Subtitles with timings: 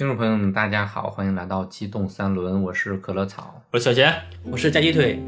[0.00, 3.62] 听众朋友们，大家好，欢迎来到机动三轮，我是可乐草。
[3.70, 4.10] 我是小贤，
[4.50, 5.22] 我是炸鸡腿，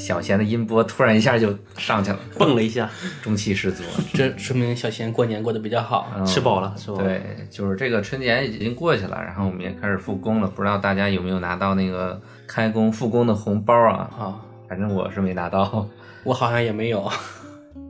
[0.00, 2.88] 小贤的音波突然一下就上去了，蹦了一下，
[3.20, 3.84] 中气十足。
[4.14, 6.10] 这说明小贤过年过得比较好。
[6.16, 6.96] 嗯吃饱了，是吧。
[7.02, 10.48] 对，就是这个春节已经过去了，然后我们也开始复工了。
[10.48, 14.10] 不知道大家有没有拿到那个开工复工的红包啊？
[14.18, 15.86] 啊，反正我是没拿到。
[16.24, 17.06] 我好像也没有。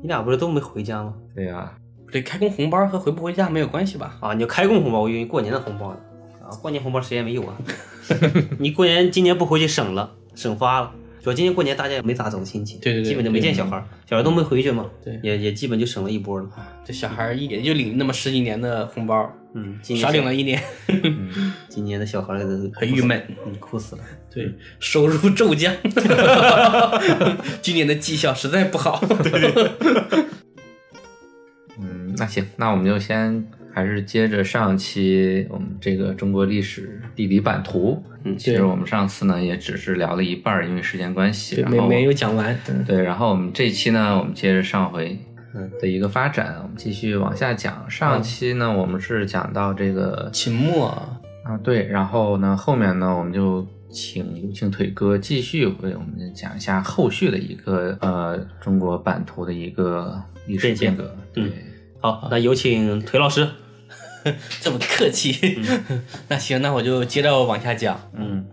[0.03, 1.15] 你俩不是都没回家吗？
[1.35, 1.73] 对呀、
[2.11, 4.17] 这开工红包和回不回家没有关系吧？
[4.21, 5.99] 啊，你就开工红包，我以为你过年的红包呢。
[6.43, 7.55] 啊，过年红包谁也没有啊。
[8.59, 10.91] 你过年今年不回去省了，省发了。
[11.23, 16.49] 主要今年过年大家也没咋走亲戚，对对对基本就没见小孩儿，小孩儿都没回去嘛，对也也基本就省了一波了。
[16.85, 20.63] 这小孩儿一也就领那么十几年的红包，嗯，今年少领了一年，
[21.69, 22.39] 今年的小孩儿
[22.73, 23.23] 很郁闷。
[23.47, 24.03] 嗯，哭死了。
[24.33, 25.75] 对，收入骤降，
[27.61, 29.05] 今年的绩效实在不好。
[31.79, 38.03] 嗯，那行，那我们就先还是接着上期我们这个中国历史地理版图。
[38.23, 42.55] 嗯其实我们上次呢也只是聊了一半儿，因为时间关系，然后没没有讲完。
[42.87, 45.19] 对，然后我们这期呢，我们接着上回
[45.55, 47.91] 嗯的一个发展，我们继续往下讲。
[47.91, 50.89] 上期呢，我们是讲到这个秦末
[51.45, 61.17] 啊，对，然后呢，后面呢，我们就请有请腿哥继续为我们讲一下后续的一个呃中国版图的一个历史变革。
[61.33, 61.53] 对，嗯
[62.01, 63.49] 好，那有请腿老师。
[64.61, 65.59] 这么客气，
[66.29, 67.99] 那行，那我就接着往下讲。
[68.15, 68.45] 嗯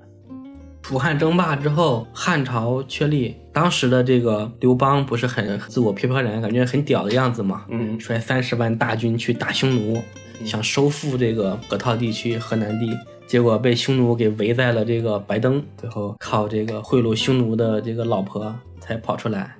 [0.81, 7.65] 楚汉争霸之后，汉朝确立，当时的这个刘邦不是很自我飘飘然，感觉很屌的样子嘛？
[7.67, 10.01] 嗯率三十万大军去打匈奴，
[10.45, 12.89] 想收复这个河套地区、河南地，
[13.27, 19.57] 结果被匈奴给围在了这个白登，最后靠这个贿赂匈奴的这个老婆才跑出来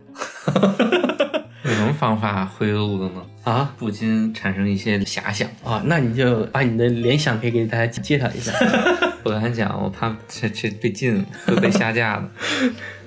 [1.68, 3.22] 有什么方法贿赂的呢？
[3.44, 5.48] 啊不禁产生一些遐想。
[5.64, 5.82] 啊！
[5.86, 8.52] 那你就把你的联想可以给大家介绍一下。
[9.24, 12.30] 不敢讲，我怕这这被禁，会被下架的。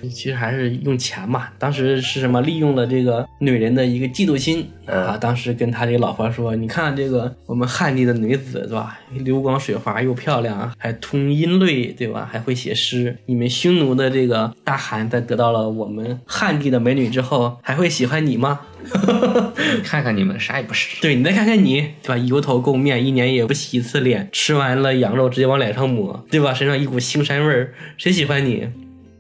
[0.09, 1.49] 其实还是用钱嘛。
[1.59, 2.41] 当时是什么？
[2.41, 5.17] 利用了这个女人的一个嫉妒心、啊。
[5.17, 8.99] 当时跟他这个老婆说：“你看这个我们汉地的女子，对吧？
[9.13, 12.29] 流光水滑又漂亮，还通音律，对吧？
[12.31, 13.17] 还会写诗。
[13.27, 18.61] 你们匈奴的这个大汗，在得到了我们汉地的美女之后，还会喜欢你吗？
[18.83, 21.01] 你 看看你们啥也不是。
[21.03, 22.17] 对你再看看你，对吧？
[22.17, 26.55] 油头垢面，一年也不洗一次脸，吃完了羊肉直接往脸上抹，对吧？
[26.55, 28.67] 身上一股腥膻味儿，谁喜欢你？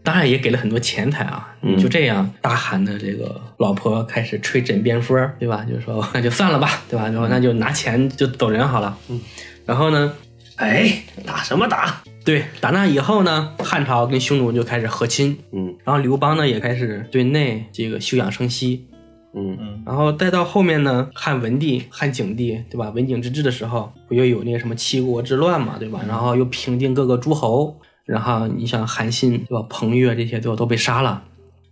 [0.02, 1.46] 当然也给了很多钱财啊。
[1.62, 5.64] 嗯就这样，大汗的这个老婆开始吹枕边风，对吧？
[5.68, 7.04] 就说那 就算了吧，对吧？
[7.08, 8.96] 然后那就拿钱就走人好了。
[9.10, 9.20] 嗯，
[9.66, 10.12] 然后呢，
[10.56, 12.02] 哎，打什么打？
[12.24, 18.86] 对，打那以后呢，汉朝跟匈奴就开始和亲，嗯然后刘邦呢也开始对内这个休养生息，
[19.34, 22.90] 嗯然后再到后面呢，汉文帝、汉景帝，对吧？
[22.90, 26.00] 文景之治的时候，不又有那个什么七国之乱嘛，对吧？
[26.08, 29.66] 然后又平定各个诸侯，然后你像韩信，对吧？
[29.68, 31.24] 彭越这些最后都被杀了。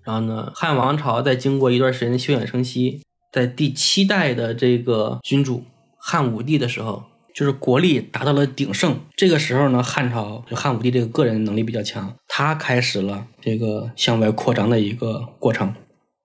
[0.04, 3.02] 然后呢，汉王朝在经过一段时间的休养生息，
[3.32, 5.64] 在第七代的这个君主
[5.98, 9.00] 汉武帝的时候，就是国力达到了鼎盛。
[9.16, 15.74] 这个时候呢，汉朝就汉武帝这个个人能力比较强，他开始了这个向外扩张的一个过程。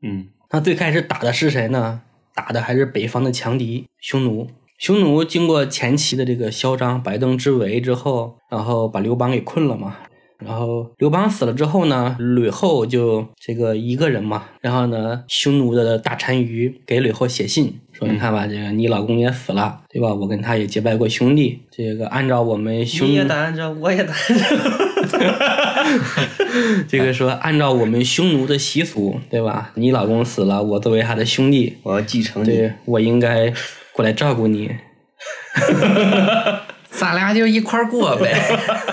[0.02, 2.02] 嗯那最开始打的是谁呢？
[2.36, 4.50] 打的还是北方的强敌匈奴。
[4.78, 9.96] 匈奴经过前期的这个嚣张、白登之围之后，然后把刘邦给困了嘛。
[10.40, 14.44] 然后刘邦死了之后呢，吕后就这个一个人嘛。
[14.60, 20.14] 然后呢，匈奴的大单于给吕后写信说：“你看吧，这个你老公也死了，对吧？
[20.14, 21.62] 我跟他也结拜过兄弟。
[21.72, 24.36] 这个按照我们匈你也奴打着，我也打着。
[26.90, 29.72] 这个说按照我们匈奴的习俗，对吧？
[29.76, 32.48] 你老公死了，我作为他的兄弟，我要继承你。
[32.48, 33.54] 对我应该
[33.94, 34.72] 过来照顾你。
[36.92, 38.32] 咱俩就一块儿过呗，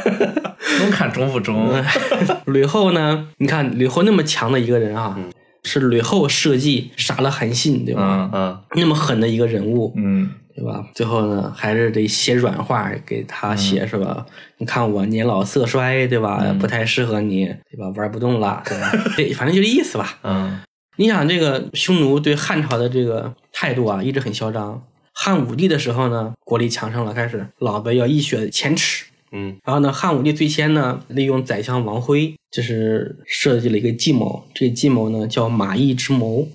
[0.81, 1.71] 能看中不中？
[2.47, 3.29] 吕后呢？
[3.39, 5.19] 你看吕后那么强的一个人啊，
[5.65, 8.31] 是吕后设计杀了韩信，对吧？
[8.33, 10.85] 嗯嗯，那么狠的一个人物，嗯对吧？
[10.95, 14.25] 最后呢，还是得写软话给他写，是吧？
[14.59, 16.43] 你看我年老色衰，对吧？
[16.59, 17.89] 不太适合你，对吧？
[17.97, 18.93] 玩不动了，对吧？
[19.17, 20.19] 对，反正就这意思吧。
[20.23, 20.61] 嗯
[20.97, 24.83] 你想，这个匈奴对汉朝的这个态度啊，一直很嚣张。
[25.13, 29.07] 汉武帝的时候呢，国力强盛了，开始老子要一雪前耻。
[29.33, 34.45] 嗯然后呢，汉武帝最先呢，利用宰相王辉，就是设计了一个计谋。
[34.53, 36.49] 这个计谋呢叫马邑之谋，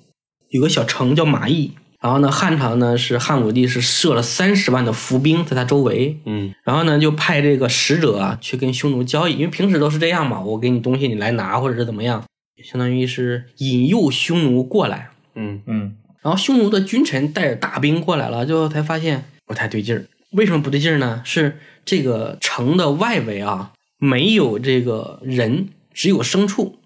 [0.50, 12.22] 有个小城叫马邑，然后呢，汉朝呢是汉武帝是设了三十万的伏兵在他周围，嗯然后呢就派这个使者啊去跟匈奴交易，因为平时都是这样嘛，我给你东西你来拿或者是怎么样，
[12.62, 15.08] 相当于是引诱匈奴过来。
[15.34, 20.06] 嗯嗯然后匈奴的君臣带着大兵过来了，最后才发现不太对劲儿。
[20.32, 21.22] 为什么不对劲儿呢？
[21.24, 23.70] 是这个城的外围啊
[24.00, 26.80] 没有这个人，只有牲畜，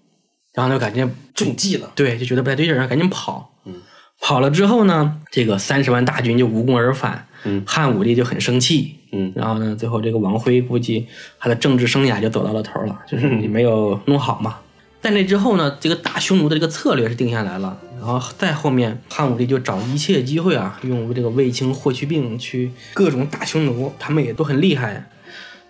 [0.53, 1.91] 然后就感觉中计了。
[1.95, 3.51] 对，就觉得不太对劲儿，然后赶紧跑。
[3.65, 3.73] 嗯，
[4.19, 7.25] 跑了之后呢，这个三十万大军就无功而返。
[7.43, 8.95] 嗯汉武帝就很生气。
[9.11, 11.07] 嗯然后呢，最后这个王辉估计
[11.39, 14.59] 他的政治生涯就走到了头了，就是你没有弄好嘛。
[15.01, 25.09] 在那之后呢，这个打匈奴的这个策略是定下来了，然后再后面汉武帝就找一切机会啊，用这个卫青、霍去病去各种打匈奴，他们也都很厉害，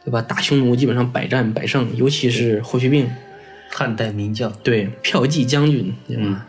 [0.04, 0.22] 对吧？
[0.22, 3.10] 打匈奴基本上百战百胜，尤其是霍去病，
[3.70, 4.52] 汉代名将。
[4.62, 6.24] 对，骠骑将军，对吧？
[6.26, 6.42] 嗯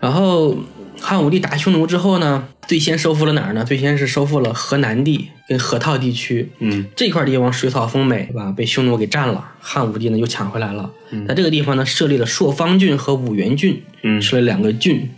[0.00, 0.56] 然后
[1.00, 3.64] 汉武帝打匈奴之后呢，最先收复了哪儿呢？
[3.64, 6.50] 最先是收复了河南地跟河套地区。
[6.58, 8.52] 嗯这块地方水草丰美，对吧？
[8.52, 10.90] 被匈奴给占了，汉武帝呢又抢回来了。
[11.26, 15.08] 在这个地方呢，设立了朔方郡和五原郡，嗯设了两个郡，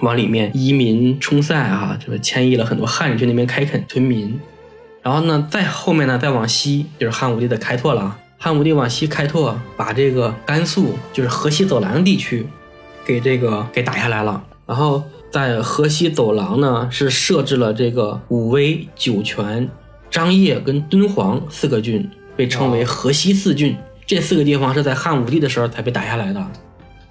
[0.00, 4.38] 往里面移民充塞啊，就是迁移了很多汉人去那边开垦屯民。
[5.02, 8.18] 然后呢，再后面呢，再往西就是汉武帝的开拓了啊。
[8.38, 12.46] 汉武帝往西开拓，把这个甘肃就是河西走廊地区
[13.04, 14.44] 给这个给打下来了。
[14.66, 19.68] 然后在河西走廊呢，是设置了这个武威、酒泉、
[20.10, 23.76] 张掖跟敦煌四个郡，被称为河西四郡。
[24.06, 26.44] 这四个地方是在汉武帝的时候才被打下来的。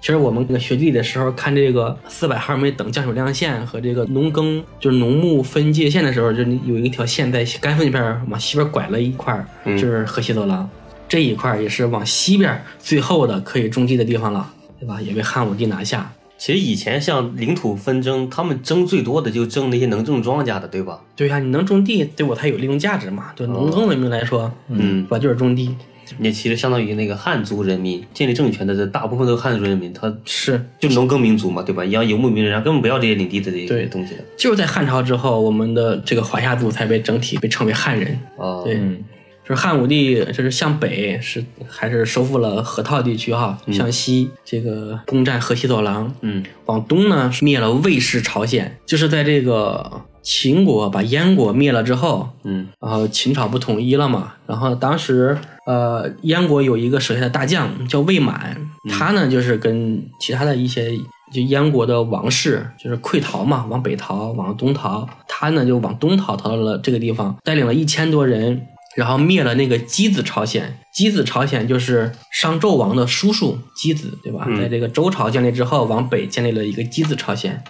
[0.00, 10.68] 其实我们那个学地理的时候看这个四百毫米等降水量线和这个农耕就是农牧分界线的时候，就有一条线在甘肃那边往西边拐了一块就是河西走廊。
[11.08, 14.48] 这一块也是往西边最后的可以种地的地方了，
[14.78, 15.00] 对吧？
[15.00, 16.12] 也被汉武帝拿下。
[16.38, 21.00] 其实以前像领土纷争，他们争最多的就争那些能种庄稼的，对吧？
[21.16, 23.32] 对呀、你能种地，对我才有利用价值嘛。
[23.34, 25.18] 对农耕文明来说，嗯对，吧？
[25.18, 25.74] 就是种地，
[26.20, 31.84] 也其实相当于那个汉族人民建立政权的，这大部分都是汉族人民，他是就农耕民族嘛，对吧？
[31.84, 34.24] 一样游牧民族，人家根本不要这些领地的这些东西的。
[34.36, 38.16] 就是在汉朝之后，我们的这个华夏族才被整体被称为汉人。
[38.36, 39.02] 哦，对，嗯
[39.48, 46.44] 就是汉武帝，就是向北是还是收复了河套地区哈，向西这个攻占河西走廊，嗯。
[46.66, 52.68] 往东呢是灭了魏氏朝鲜，就是在这个秦国把燕国灭了之后，嗯。
[52.78, 58.54] 然后秦朝不统一了嘛，然后当时呃燕国有一个手下的大将叫魏满，
[58.90, 60.94] 他呢就是跟其他的一些
[61.32, 68.66] 就燕国的王室就是溃逃嘛，往北逃，往东逃，他呢就往东逃，逃到了这个地方，带领了一千多人。
[68.98, 74.44] 然后灭了那个箕子朝鲜，箕子朝鲜就是商纣王的叔叔箕子，对吧？
[74.48, 77.62] 嗯在这个周朝建立之后，往北建立了一个箕子朝鲜。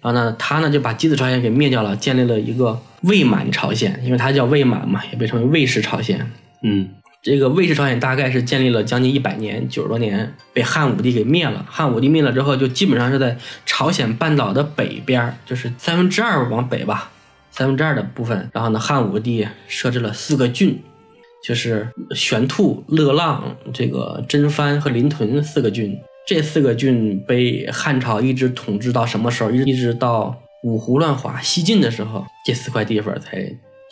[0.00, 6.28] 然后呢，他呢就把箕子朝鲜给灭掉了，建立了一个魏满朝鲜，因为他叫魏满嘛，也被称为魏氏朝鲜。
[6.64, 6.88] 嗯
[7.22, 11.64] 这个魏氏朝鲜大概是建立了将近一百年，九十多年，被汉武帝给灭了。
[11.70, 17.12] 汉武帝灭了之后，就基本上是在朝鲜半岛的北边，就是三分之二往北吧，
[17.52, 18.50] 三分之二的部分。
[18.52, 20.82] 然后呢，汉武帝设置了四个郡，
[21.44, 25.96] 就是玄兔、乐浪、这个真藩和临屯四个郡。
[26.26, 29.50] 这四个郡被汉朝一直统治到什么时候？
[29.50, 33.44] 一直到五胡乱华、西晋的时候，这四块地方才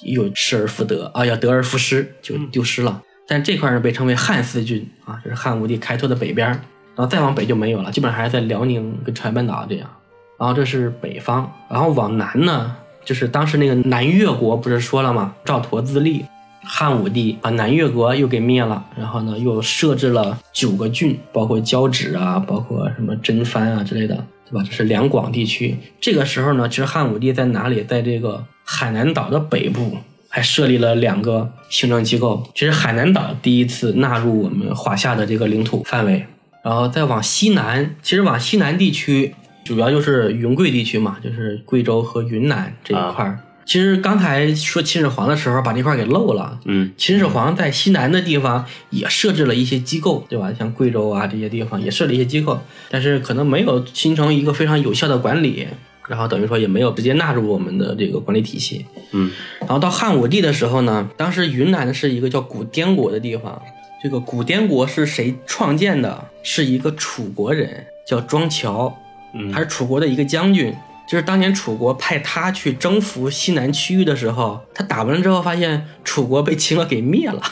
[0.04, 3.02] 又失而复得啊，要得而复失，就丢失了。
[3.26, 6.52] 但这块呢被称为汉四郡啊，这是汉武帝开拓的北边儿，
[6.94, 9.90] 然后再往北就没有了，基本上还是在辽宁跟朝鲜半岛这样。
[10.38, 12.76] 然后这是北方，然后往南呢，
[13.10, 15.34] 就是当时那个南越国不是说了吗？
[15.44, 16.24] 赵佗自立，
[16.62, 24.14] 汉武帝把南越国又给灭了，然后呢又设置了九个郡，包括交趾啊，包括什么真藩啊之类的，
[24.48, 24.64] 对吧？
[24.64, 25.76] 这是两广地区。
[26.00, 27.82] 这个时候呢，其实汉武帝在哪里？
[27.82, 29.98] 在这个海南岛的北部
[30.28, 32.48] 还设立了两个行政机构。
[32.54, 36.24] 其实海南岛第一次纳入我们华夏的这个领土范围，
[36.62, 43.38] 然后再往西南，其实往西南地区主要就是云贵地区嘛，就是贵州和云南这一块儿。
[43.66, 46.58] 其实刚才说秦始皇的时候，把这块儿给漏了。
[46.64, 50.52] 嗯秦始皇在西南的地方也设置了一些机构，对吧？
[50.58, 55.68] 像贵州啊这些地方也设了一些机构，但是可能没有形成一个非常有效的管理，
[56.08, 58.86] 然后等于说也没有直接纳入我们的这个管理体系。
[59.12, 63.62] 嗯然后到汉武帝的时候呢，当时云南是一个叫古滇国的地方。
[64.02, 66.26] 这个古滇国是谁创建的？
[66.42, 68.92] 是一个楚国人，叫庄乔，
[69.34, 70.74] 嗯他是楚国的一个将军。
[71.08, 77.42] 就是当年楚国派他去征服西南区域的时候，他打完了之后发现楚国被秦国给灭了，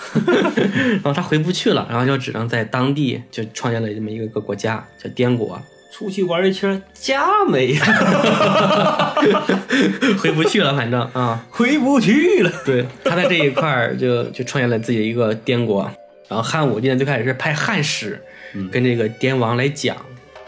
[1.02, 5.60] 然后他回不去了，然后就只能在当地就创建了这么一个个国家叫滇国。
[5.92, 9.14] 出去玩一圈，家没了，
[10.22, 12.52] 回不去了，反正啊，回不去了。
[12.64, 15.90] 对，他在这一块儿就就创建了自己的一个滇国。
[16.28, 18.22] 然后汉武帝呢，最开始是派汉使
[18.70, 19.96] 跟这个滇王来讲，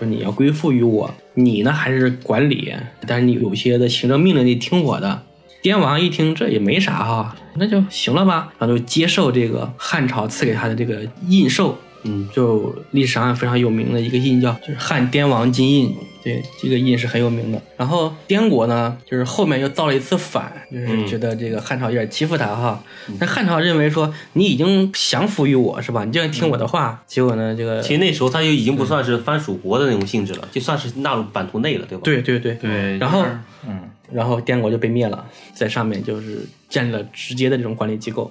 [0.00, 2.73] 说你要归附于我，你呢还是管理，
[3.07, 5.23] 但是你有些的行政命令你听我的。
[5.62, 11.75] 滇王一听这也没啥哈，那就行了吧，然后就接受这个汉朝赐给他的这个印绶。
[12.04, 17.60] 嗯，就历史上非常有名的一个印叫就是汉滇王金印，对，这个印是很有名的。
[17.76, 22.82] 然后滇国呢，就是后面又造了一次反，就是觉得这个汉朝有点欺负他哈。
[23.18, 26.04] 但汉朝认为说你已经降服于我是吧？
[26.04, 27.02] 你就要听我的话。
[27.06, 32.02] 结果呢，这个其实那时候他就已经不算是藩属国的那种性质了，就算是纳入版图内了，对吧？
[32.04, 33.24] 对对对对，然后
[33.66, 38.30] 嗯，然后滇国就被灭了，在上面就是建立了直接的这种管理机构。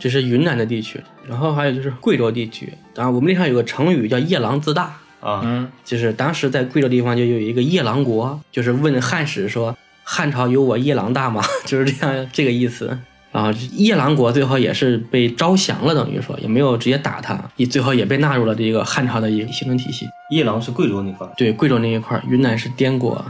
[0.00, 2.72] 这是云南的地区，然后还有就是贵州地区。
[2.94, 12.98] 当然，我们历史上有个成语叫“夜郎自大”，啊，嗯，就是当时在贵州地方就有一个夜郎国，就是问汉使说：“汉朝有我夜郎大吗？” 就是这样这个意思。
[13.30, 20.06] 然后夜郎国最后也是被招降了，等于说也没有直接打他，也最后也被纳入了这个汉朝的一个行政体系。
[20.30, 23.22] 夜郎是贵州那块儿，对，贵州那一块儿，云南是滇国。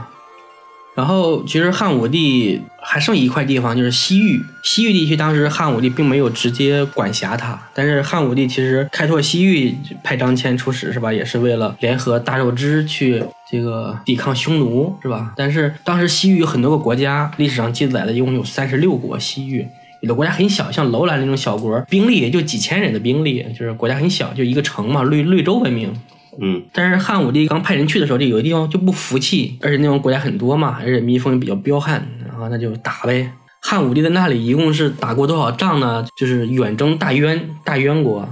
[0.99, 4.43] 然后其实汉武帝还剩一块地方，就是西域。
[4.65, 15.33] 西域地区当时汉武帝并没有直接管辖它，但是汉武帝其实开拓西域，派张骞出使是吧，也是为了联合大肉支去这个抵抗匈奴是吧？
[15.37, 19.17] 但是当时西域有很多个国家，历史上记载的一共有三十六国。
[19.17, 19.69] 西域
[20.01, 25.95] 有的国家很小，像楼兰那种小国，兵力也就几千人的兵力，就是国家很小，就一个城嘛，绿绿洲文明。
[26.41, 33.33] 嗯，但是汉武帝刚派人去的时候，这有的地方就不服气，而且那种国家很多嘛，而且民风也比较彪悍，然后那就打呗。
[33.61, 36.07] 汉武帝在那里一共是打过多少仗呢？
[36.17, 38.29] 就是远征大渊，大渊国，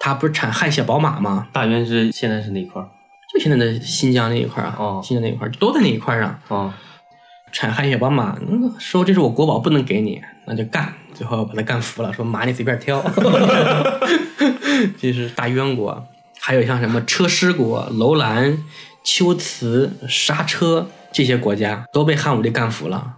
[0.00, 1.46] 他不是产汗血宝马吗？
[1.52, 2.82] 大渊是现在是哪一块？
[3.32, 6.74] 就现在的新疆那一块啊，哦新疆那一块都在那一块上啊，
[7.52, 13.00] 产汗血宝马，那说这是我国宝，不能给你，那就干，最后把他干服了，说马你随便挑，
[14.98, 16.04] 这是大渊国。
[16.46, 18.62] 还有像什么车师国、楼兰、
[19.02, 23.14] 龟兹、莎车这些国家都被汉武帝干服了。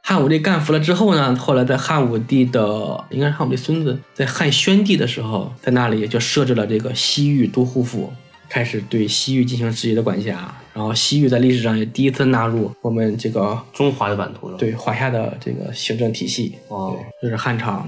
[0.00, 8.12] 汉武帝干服了之后呢，后来在汉武帝的应该是汉武帝孙子在汉宣帝的时候，在那里就设置了这个西域都护府，
[8.48, 10.54] 开始对西域进行直接的管辖。
[10.72, 16.56] 然后西域在历史上也第一次纳入我们这个中华的版图了。，对华夏的这个行政体系。
[16.68, 17.84] 哦，这是汉朝。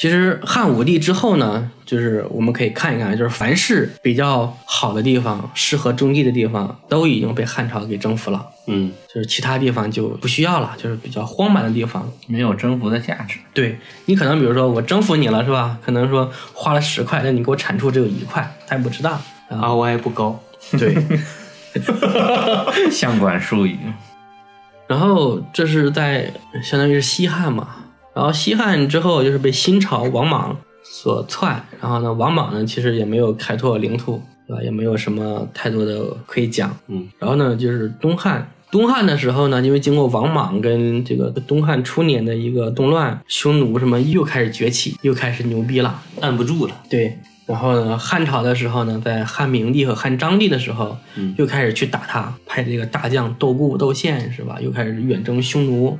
[0.00, 8.42] 其实汉武帝之后呢，就是我们可以看一看，就是凡是比较好的地方、适合种地的地方，都已经被汉朝给征服了。
[8.66, 12.10] 嗯，就是其他地方就不需要了，就是比较荒蛮的地方。
[12.26, 13.38] 没有征服的价值。
[13.52, 15.78] 对你可能比如说我征服你了是吧？
[15.84, 19.20] 可能说花了十块，但你给我产出只有一块，他也不知道。
[19.50, 20.42] 然后 ROI 不高。
[20.80, 20.96] 对，
[22.90, 23.76] 相关术语，
[24.86, 27.68] 然后这是在相当于是西汉嘛，
[28.14, 34.62] 然后西汉之后就是被新朝王莽所篡，然后呢，王莽呢其实也没有开拓领土，对吧？
[34.62, 36.76] 也没有什么太多的可以讲。
[36.88, 46.02] 嗯，然后呢，就是东汉，东汉的时候呢，因为经过王莽跟这个东汉初年的一个动乱，匈奴什么又开始崛起，又开始牛逼了。
[46.20, 46.74] 按不住了。
[46.90, 54.58] 对，然后呢，汉朝的时候呢，在汉明帝和汉章帝的时候，嗯又开始去打他，派这个大将窦固、窦宪是吧？
[54.60, 55.96] 又开始远征匈奴。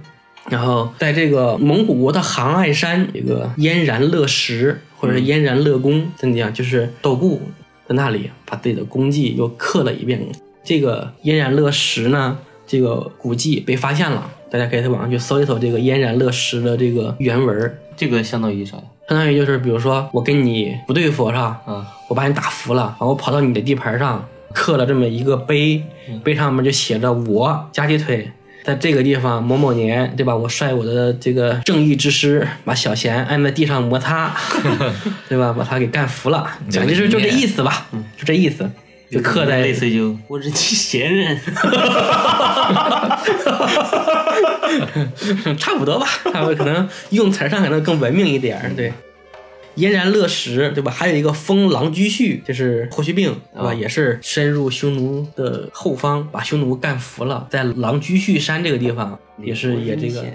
[0.50, 6.52] 然后在这个蒙古国的杭爱山，这个燕然乐石或者是燕然乐宫，怎么讲？
[6.52, 7.40] 就是窦固
[7.87, 10.21] 在那里把自己的功绩又刻了一遍。
[10.62, 17.78] 这个燕然乐石呢，这个古迹被发现了，大家可以在网上去搜一搜这个燕然乐石的这个原文。
[17.97, 18.76] 这个相当于啥？
[19.09, 21.61] 相当于就是，比如说我跟你不对付是吧？
[21.66, 25.83] 啊，我把你打服了，然后我跑到你的地盘上，刻了这么一个碑，
[26.23, 28.30] 碑上面就写着我夹鸡腿，
[28.62, 30.37] 在这个地方某某年，对吧？
[30.37, 34.35] 我率我的这个正义之师，把小贤按在地上摩擦，
[35.29, 35.55] 对吧？
[35.57, 37.87] 把他给干服了，讲的就是就这意思吧，
[38.19, 38.71] 就这意思，
[39.11, 41.38] 就刻在类似于就我是你闲人。
[45.59, 48.93] 差不多吧，差不多可能用词上可能更文明一点，对。
[49.80, 50.92] 燕然乐石，对吧？
[50.92, 53.70] 还有一个封狼居胥，就是霍去病，对吧？
[53.70, 60.20] 啊也是深入匈奴的后方，把匈奴干服了，在狼居胥山这个地方，也是也这个，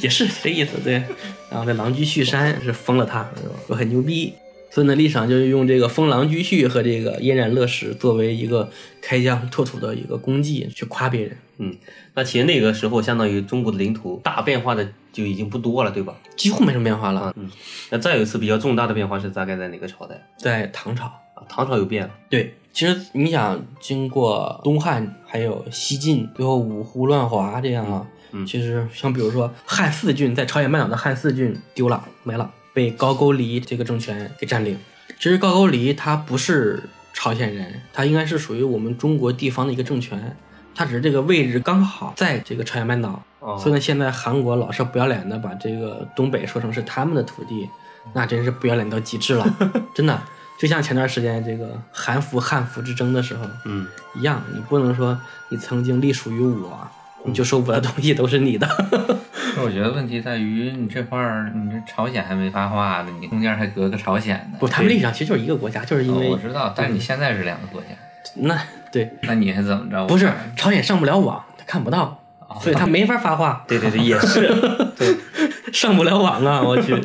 [0.00, 1.02] 也是这意思，对。
[1.50, 3.28] 然后在狼居胥山是封了他，
[3.66, 4.32] 说很牛逼。
[4.72, 8.70] 所以呢，历史上就是用这个封狼居胥和这个嫣然乐石作为一个
[9.02, 11.36] 开疆拓土的一个功绩去夸别人。
[11.58, 11.76] 嗯，
[12.14, 16.14] 那其实那个时候，相当于中国的领土大变化的就已经不多了，对吧？
[16.36, 17.32] 几乎没什么变化了。
[17.36, 17.50] 嗯，
[17.90, 21.42] 那再有一次比较重大的变化是大概在哪个朝代在唐朝，啊？
[21.48, 22.10] 唐朝又变了。
[22.28, 34.78] 对，其实你想，经过东汉还有西晋，最后五胡乱华这样啊，嗯其实像比如说汉四郡，在朝鲜半岛的汉四郡丢了没了，被高句丽这个政权给占领。
[35.18, 40.36] 其实高句丽它不是朝鲜人，它应该是属于我们中国地方的一个政权，
[40.74, 43.22] 它只是这个位置刚好在这个朝鲜半岛。
[43.54, 47.68] 哦所以呢，现在韩国老是不要脸的把这个东北说成是他们的土地，
[48.12, 49.46] 那真是不要脸到极致了，
[49.94, 50.20] 真的。
[50.58, 56.86] 就像前段时间这个韩服汉服之争的时候嗯，一样，你不能说你曾经隶属于我，
[57.24, 58.68] 你就说我的东西都是你的。
[59.64, 64.58] 我觉得问题在于你这块儿，你这朝鲜还没发话呢，你中间还隔个朝鲜呢。
[64.60, 67.88] 不，他们历史上其实就是一个国家，就是因哦为、我知道，但是你现在是两个国家，
[68.34, 68.60] 那
[68.92, 70.04] 对，那你还怎么着？
[70.06, 72.19] 不是朝鲜上不了网，他看不到，
[72.60, 73.64] 所以他没法发话。
[73.68, 74.48] 对对对，也是。
[74.96, 75.16] 对，
[75.72, 76.62] 上不了网啊！
[76.62, 76.94] 我去。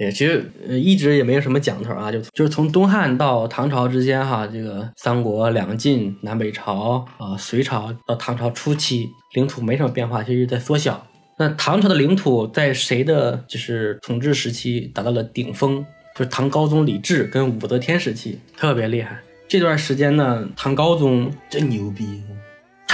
[0.00, 11.06] 也其实呃一直也没有什么讲头啊，就就是从东汉到唐朝之间哈，这个三国、两晋、南北朝啊、隋朝到唐朝初期，领土没什么变化，其实在缩小。
[11.38, 15.86] 那唐朝的领土在谁的就是统治时期达到了顶峰？
[16.16, 19.20] 就是唐高宗李治跟武则天时期，特别厉害。
[19.46, 22.20] 这段时间呢，唐高宗真牛逼。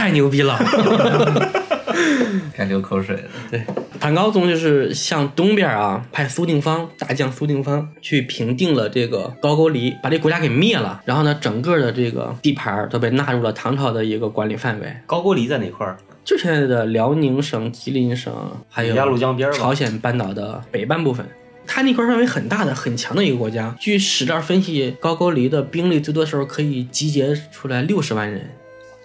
[0.00, 0.59] 太牛逼了。
[2.57, 3.23] 该流口水了。
[3.50, 3.62] 对，
[4.00, 11.02] 唐高宗就是向东边啊派苏定方大将苏定方去平定了这个高句丽，把这国家给灭了。
[11.04, 15.99] 然后呢，整个的这个地盘都被纳入了唐朝的一个管理范围，高句丽在哪块儿？
[16.25, 18.33] 就现在的辽宁省、吉林省，
[18.71, 21.26] 还有鸭绿江边儿朝鲜半岛的北半部分。
[21.66, 23.76] 它那块范围很大的、很强的一个国家。
[23.78, 28.50] 据史料分析，高句丽的兵力最多时候可以集结出来六十万人。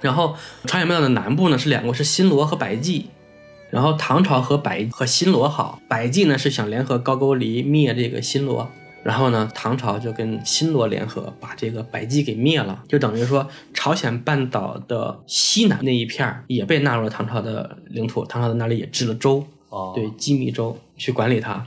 [0.06, 0.36] 然后
[0.66, 3.08] 朝鲜半岛的南部呢是两个，是新罗和百济。
[3.72, 8.72] 然后唐朝和百和新罗好，百济呢是想联合高句丽灭这个新罗，
[9.04, 21.66] 然后呢唐朝就跟新罗联合把这个百济给灭了，就等于说朝鲜半岛的西南那一片儿也被纳入了唐朝的领土，唐朝在那里也置了州，哦，对，机密州去管理它。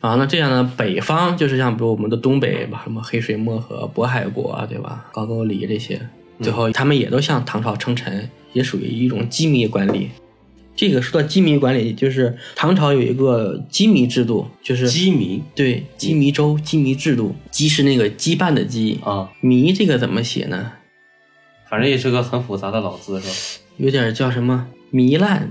[0.00, 5.06] 啊，那这样呢，北方就是像比如我们的东北吧，什么黑水漠河、渤海国啊，对吧？
[5.12, 6.00] 高句丽这些，
[6.42, 10.10] 最后他们也都向唐朝称臣，也属于一种机密管理。
[10.76, 20.72] 这个说到机密管理，就是唐朝有一个机密制度，就是机迷对机密州、机密制度，羁是那个羁绊的羁，啊，迷这个怎么写呢？
[21.68, 23.34] 反正也是个很复杂的老字，是吧？
[23.76, 25.50] 有点叫什么糜烂，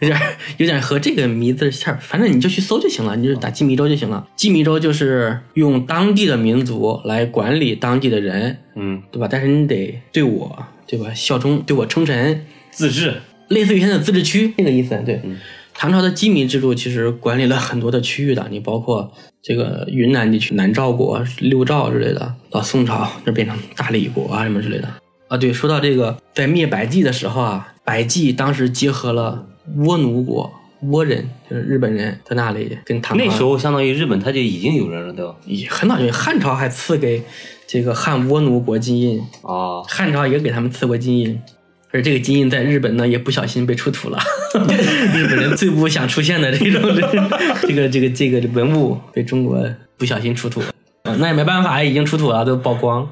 [0.00, 0.20] 有点
[0.58, 4.26] 有点和这个迷字馅儿，反正你就去搜就行了，你就打鸡糜州就行了。
[4.36, 9.28] 鸡糜州就是用当地的民族来管理当地的人，嗯，对吧？
[9.30, 11.12] 但是你得对我，对吧？
[11.14, 13.14] 效忠，对我称臣，自治。
[13.48, 15.00] 类似于现在的自治区那个意思。
[15.06, 15.38] 对，嗯
[15.78, 24.88] 唐朝的鸡糜制度其实管理了很多的区域的，你包括这个云南地区南诏国、六诏之类的，到宋朝就变成大理国啊什么之类的。
[25.28, 29.46] 啊，对，说到这个，在灭百济的时候啊，百济当时结合了
[29.78, 30.52] 倭奴国，
[30.84, 35.34] 倭人就是日本人在那里跟唐朝那时候相当于日本他就已经有人了，对吧？
[35.46, 37.22] 也很早就汉朝还赐给
[37.66, 41.40] 这个汉倭奴国金印，啊，汉朝也给他们赐过金印，
[41.90, 44.18] 而这个金印在日本呢也不小心被出土了，
[45.14, 46.82] 日本人最不想出现的这种
[47.62, 50.66] 这个这个这个文物被中国不小心出土了，
[51.02, 53.08] 啊那也没办法，已经出土了，都曝光。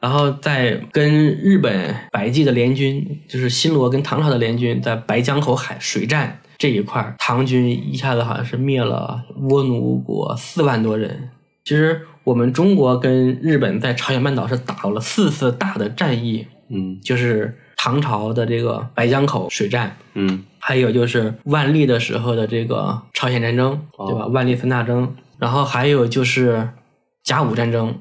[0.00, 11.30] 然后在跟日本百济的联军，就是新罗跟唐朝的联军，在白江口海水战这一块儿，唐军一下子好像是灭了倭奴国四万多人。
[11.64, 24.24] 其实我们中国跟日本在朝鲜半岛是打了四次大的战役，嗯就是唐朝的这个白江口水战，嗯还有就是万历的时候的这个朝鲜战争，对吧？
[24.24, 26.68] 哦万历三大征，然后还有就是
[27.22, 27.94] 甲午战争，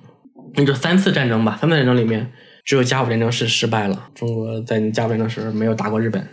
[0.55, 1.57] 那就三次战争吧。
[1.61, 2.31] 三次战争里面，
[2.63, 6.27] 只有甲午战争是失败了，中国在甲午战争时没有打过日本。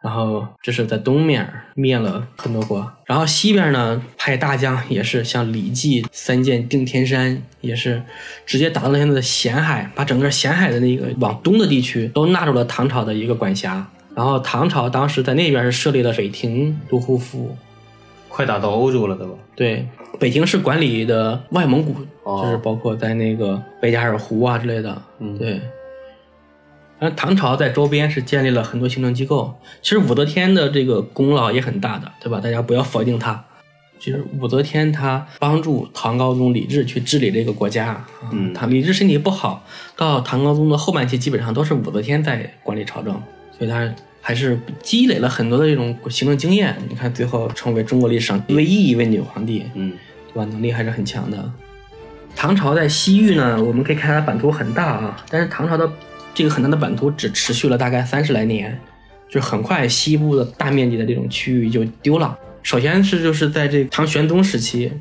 [0.00, 8.00] 然后这是在东面灭了很多国，然后西边呢派大将也是像李绩三箭定天山，也是
[8.46, 13.84] 直接打到了现在的咸海，把整个咸海的那个往东的地区都纳入了唐朝的一个管辖。
[14.14, 17.56] 然后唐朝当时在那边是设立了北庭都护府，
[18.28, 19.32] 快打到欧洲了，对吧？
[19.56, 19.88] 对，
[20.18, 25.02] 北京市管理的外蒙古，哦就是包括在那个贝加尔湖啊之类的。
[25.18, 25.60] 嗯对。
[27.00, 32.40] 而唐朝在周边是建立了很多行政机构，其实武则天的这个功劳也很大的，对吧？
[32.40, 33.44] 大家不要否定她。
[34.00, 39.64] 其实武则天她帮助唐高宗李治去治理这个国家，啊嗯唐李治身体不好，
[39.96, 43.12] 到唐高宗的后半期基本上都是武则天在管理朝政，
[43.56, 43.88] 所以她
[44.20, 46.76] 还是积累了很多的这种行政经验。
[46.88, 49.92] 你看，最后成为中国历史上唯一一位女皇帝，嗯
[50.28, 50.44] 对吧？
[50.50, 51.52] 能力还是很强的。
[52.36, 55.90] 唐朝在西域呢，我们可以看它版图很大啊，但是唐朝的
[56.32, 58.78] 这个很大的版图只持续了大概三十来年，
[59.28, 62.38] 就很快西部的大面积的这种区域就丢了。
[62.62, 64.92] 首先是就是在这唐玄宗时期，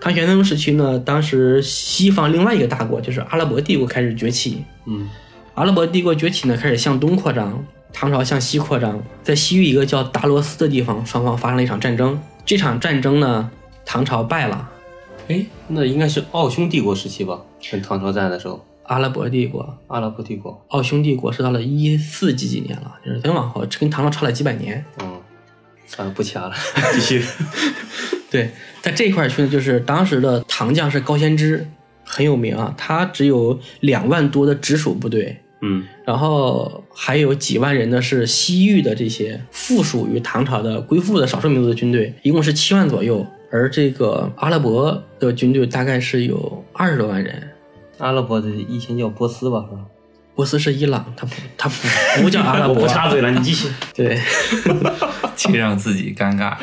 [0.00, 5.08] 唐玄宗时期呢，当时西方另外一个大国就是阿拉伯帝国开始崛起，嗯
[5.54, 12.18] 阿拉伯帝国崛起呢，开始向东扩张，唐朝向西扩张，在西域一个叫达罗斯的地方，双方发生了一场战争。
[12.44, 13.50] 这场战争呢，
[13.84, 14.68] 唐朝败了，
[15.28, 17.40] 哎，那应该是奥匈帝国时期吧？
[17.70, 20.64] 跟唐朝战的时候，阿拉伯帝国、阿拉伯帝国。
[20.68, 24.84] 奥匈帝国是到了一四几几年了，就是再往后，跟唐朝差了几百年。
[25.02, 25.20] 嗯，
[25.86, 26.54] 算了，不掐了，
[26.94, 27.24] 继续。
[28.30, 31.66] 对，在这一块区呢，就是当时的唐将是高仙芝，
[32.04, 43.26] 很有名啊，他只有两万多的直属部队，嗯然后还有几万人呢是西域的这些附属于唐朝的归附的少数民族的军队，一共是七万左右。
[43.50, 47.50] 而这个阿拉伯的军队大概是有二十多万人。
[47.98, 49.82] 阿拉伯的以前叫波斯吧，是吧？
[50.34, 52.74] 波斯是伊朗，他不，它不不叫阿拉伯。
[52.76, 53.68] 我不插嘴了，你继续。
[53.94, 54.20] 对，
[55.34, 56.54] 却让自己尴尬。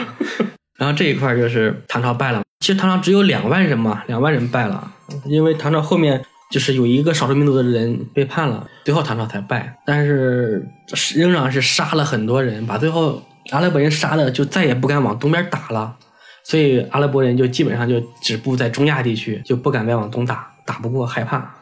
[0.77, 2.43] 然后这一块就是唐朝败了。
[2.59, 4.91] 其实唐朝只有两万人嘛，两万人败了，
[5.25, 9.75] 因为唐朝后面就是有一个少数民族的人背叛了，最后唐朝才败。
[9.85, 10.67] 但是
[11.15, 15.95] 仍然是杀了很多人，把最后阿拉伯人杀的就再也不敢往东边打了，
[16.43, 21.55] 所以阿拉伯人就基本上就止步在中亚地区，就不敢再往东打，打不过害怕。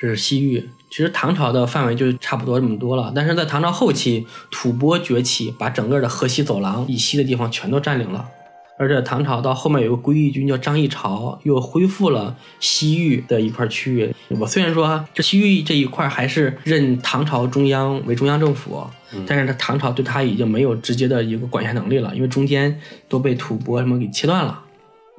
[0.00, 3.12] 这是西域，其实唐朝的范围就差不多这么多了。
[3.14, 8.28] 但是在唐朝后期，吐蕃崛起，把整个的河西走廊以西的地方全都占领了。
[8.76, 14.14] 而且唐朝到后面有个归义军叫张议潮，又恢复了西域的一块区域。
[14.40, 18.84] 我虽然说这西域这一块还是任唐朝中央为中央政府，
[19.26, 24.60] 但是他唐朝对他已经没有直接的一个管辖能力了，因为中间都被吐蕃什么给切断了。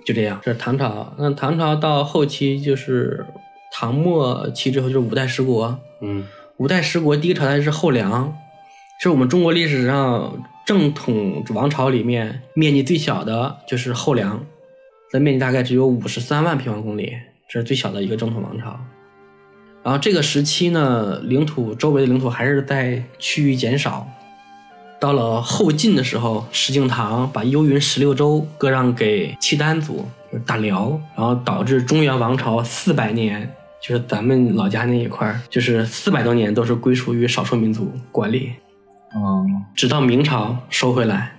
[0.05, 1.15] 就这样，这是唐朝。
[1.17, 3.25] 那唐朝到后期就是
[3.71, 8.35] 唐末期之后就是五代十国，嗯五代十国第一个朝代是后梁，
[9.01, 14.43] 是我们中国历史上正统王朝里面面积最小的就是后梁，
[15.11, 17.13] 它面积大概只有五十三万平方公里，
[17.47, 18.79] 这是最小的一个正统王朝。
[19.83, 24.07] 然后这个时期呢，领土周围的领土还是在趋于减少。
[24.99, 33.47] 到了后晋的时候，石敬瑭把幽云十六州割让给契丹族，就是大辽，然后导致中原王朝四百年，
[33.79, 38.53] 就是咱们老家那一块，就是四百多年都是归属于少数民族管理，
[39.15, 41.31] 哦，直到明朝收回来。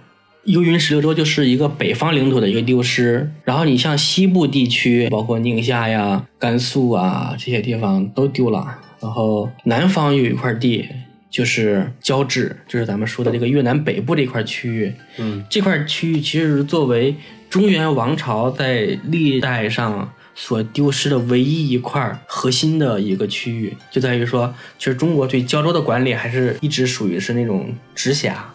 [0.44, 10.88] 幽云十六州就是一个北方领土的一个丢失，然后你像西部地区，包括宁夏呀、甘肃啊这些地方都丢了，然后南方有一块地
[11.28, 15.44] 就是交趾，就是咱们说的这个越南北部这块区域，嗯。
[15.50, 17.14] 这块区域其实是作为
[17.50, 28.52] 中原王朝在历代上所丢失的唯一一块核心的一个区域，就在于说，其实中国对胶州的管理还是一直属于是那种直辖，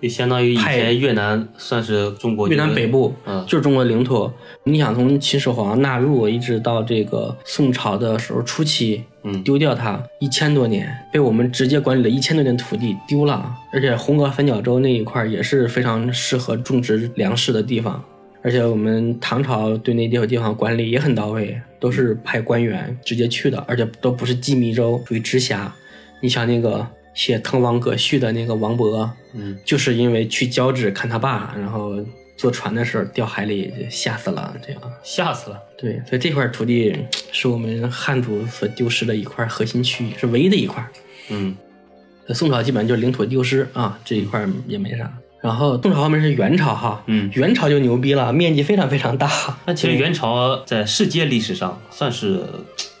[0.00, 4.28] 就相当于以前越南算是中国越南北部嗯就是中国的领土。
[4.64, 18.02] 你想从秦始皇纳入一直到这个宋朝的时候初期，嗯丢掉它一千多年，被我们直接管理了一千多年土地丢了，而且红河三角洲那一块也是非常适合种植粮食的地方，
[18.42, 25.72] 而且我们唐朝对那地方地方管理也很到位，都是派官员直接去的，而且都不是羁縻州，属于直辖。
[26.20, 32.04] 你像那个写《滕王阁序》的那个王勃，嗯就是因为去交趾看他爸，然后
[32.36, 34.82] 坐船的时候掉海里吓死了，这样。
[35.02, 35.58] 吓死了。
[35.78, 36.96] 对，所以这块土地
[37.30, 40.84] 是我们汉族所丢失的一块核心区域，是唯一的一块。
[41.30, 41.56] 嗯
[42.28, 45.12] 宋朝基本上就是领土丢失啊，这一块也没啥。
[45.42, 49.28] 然后宋朝后面是元朝哈，嗯元朝就牛逼了，面积非常非常大。
[49.66, 52.44] 那其实元朝在世界历史上算是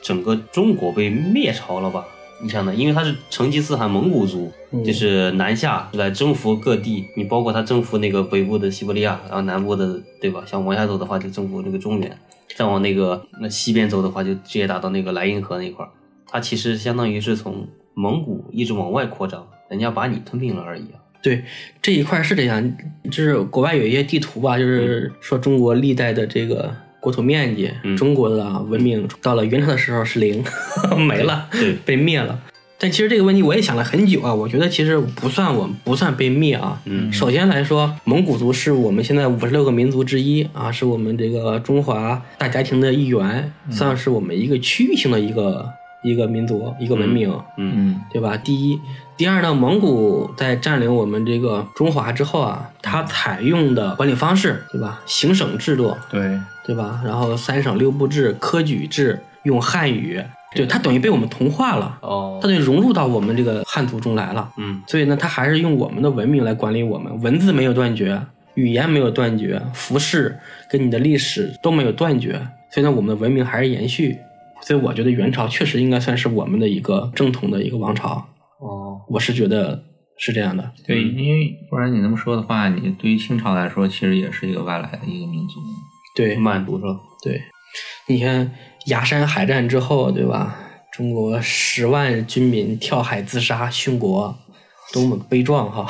[0.02, 2.04] 整个中国被灭朝了吧？
[2.42, 2.74] 你想呢？
[2.74, 7.04] 因为他是成吉思汗蒙古族，嗯就是南下来征服各地。
[7.16, 10.42] 你包括他征服那个北部的西伯利亚，然后南部的对吧？
[10.44, 12.18] 想往下走的话，就征服那个中原，
[12.56, 15.90] 再往那个那西边走的话，就直接打到那个莱茵河那块儿。
[16.26, 20.98] 它其实相当于是从蒙古一直往外扩张，人家把你吞并了而已啊。
[21.22, 21.44] 对
[21.80, 22.72] 这一块是这样，
[23.04, 30.42] 就是国外有一些地图吧，就是说中国历代的这个国土面积，嗯中国的文明到了元朝的时候是零，
[31.06, 32.38] 没了，对被灭了。
[32.78, 36.82] 但其实这个问题我也想了很久啊，我觉得其实不算我们不算被灭啊。
[36.86, 47.30] 嗯首先来说，蒙古族是我们现在五十六个民族之一啊，是我们这个中华大家庭的一员，算是我们一个区域性的一个一个民族，一个文明。
[47.56, 48.36] 嗯嗯对吧？
[48.36, 48.80] 第一，
[49.16, 55.00] 第二呢，蒙古在占领我们这个中华之后啊，它采用的管理方式，对吧？
[55.06, 57.00] 行省制度，对，对吧？
[57.04, 60.22] 然后三省六部制、科举制，用汉语，
[60.54, 64.50] 对，它等于被我们同化了，哦它，等于融入到我们这个汉族中来了。
[64.56, 68.20] 嗯所以呢，它还是用我们的文明来管理我们，文字没有断绝，
[68.54, 70.38] 语言没有断绝，服饰
[70.68, 72.32] 跟你的历史都没有断绝，
[72.70, 74.18] 所以呢，我们的文明还是延续。
[74.62, 78.26] 所以我觉得元朝确实应该算是我们的一个正统的一个王朝，
[78.60, 79.84] 哦，我是觉得
[80.16, 80.72] 是这样的。
[80.86, 85.60] 对，因为不然你那么说的话，你对于清朝来说，其实也是一个外来的一个民族。
[86.14, 86.96] 对满族是吧？
[87.24, 87.40] 对，
[88.06, 88.52] 你看
[88.86, 90.58] 崖山海战之后，对吧？
[90.92, 94.36] 中国十万军民跳海自杀殉国，
[94.92, 95.86] 多么悲壮哈！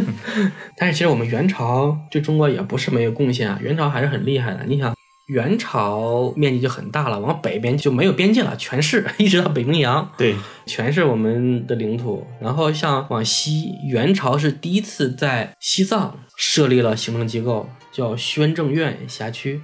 [0.76, 4.62] 但是其实我们元朝对中国也不是没有贡献啊，元朝还是很厉害的。
[4.66, 4.94] 你想，
[5.28, 10.34] 元朝面积就很大了，往北边就没有边界了，全是 一直到北冰洋，对，
[10.66, 12.26] 全是我们的领土。
[12.40, 19.60] 然后像往西，元朝是第一次在西藏设立了行政机构，叫宣政院辖区。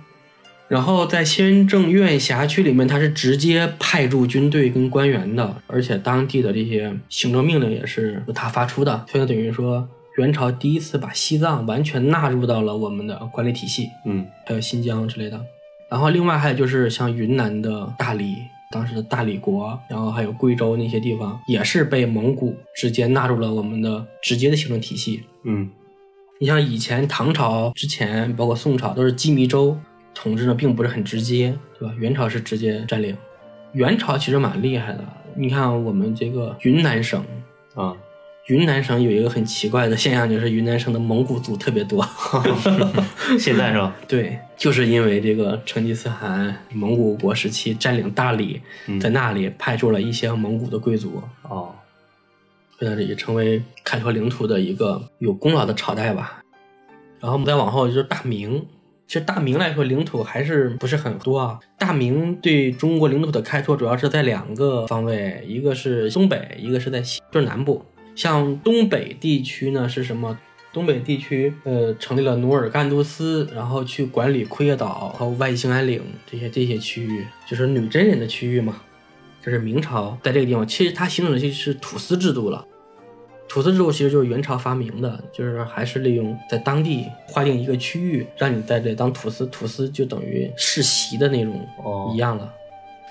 [0.66, 13.88] 然后在宣政院辖区里面，它是直接派驻军队跟官员的，而且当地的这些行政命令也是由他发出的，所以等于说元朝第一次把西藏完全纳入到了我们的管理体系。
[14.04, 15.40] 嗯还有新疆之类的。
[15.90, 18.36] 然后另外还有就是像云南的大理，
[18.70, 25.22] 当时的大理国，然后还有贵州那些地方，也是被蒙古直接纳入了我们的直接的行政体系。
[25.44, 25.70] 嗯
[26.40, 29.76] 你像以前唐朝之前，包括宋朝都是羁縻州
[30.14, 31.94] 统治呢，并不是很直接，对吧？
[31.96, 33.16] 元朝是直接占领。
[33.72, 35.04] 元朝其实蛮厉害的，
[35.36, 37.24] 你看我们这个云南省，
[37.74, 37.96] 啊，
[38.46, 42.06] 云南省有一个很奇怪的现象，就是云南省的蒙古族特别多。
[43.40, 43.96] 现在是吧？
[44.06, 51.74] 对，就是因为这个成吉思汗蒙古国时期占领大理，嗯在那里派驻了一些蒙古的贵族，哦，
[52.78, 56.42] 在那里也成为开拓领土的一个有功劳的朝代吧。
[57.20, 58.66] 然后我们再往后就是大明，
[59.06, 61.58] 其实大明来说领土还是不是很多啊。
[61.78, 67.82] 大明对中国领土的开拓主要是在两个方位，一个是东北，一个是在西，就是南部。
[68.14, 70.38] 像东北地区呢是什么？
[70.72, 78.82] 东北地区，呃，成立了努尔干都司，然后去管理库页岛和外兴安岭这些这些区域，就是女真人的区域嘛。
[79.40, 82.66] 这是明朝在这个地方，其实它形成的就是土司制度了。
[83.48, 92.52] 土司制度其实就是元朝发明的，就是还是利用在当地划定一个区域，让你在这当土司，土司就等于世袭的那种哦一样了，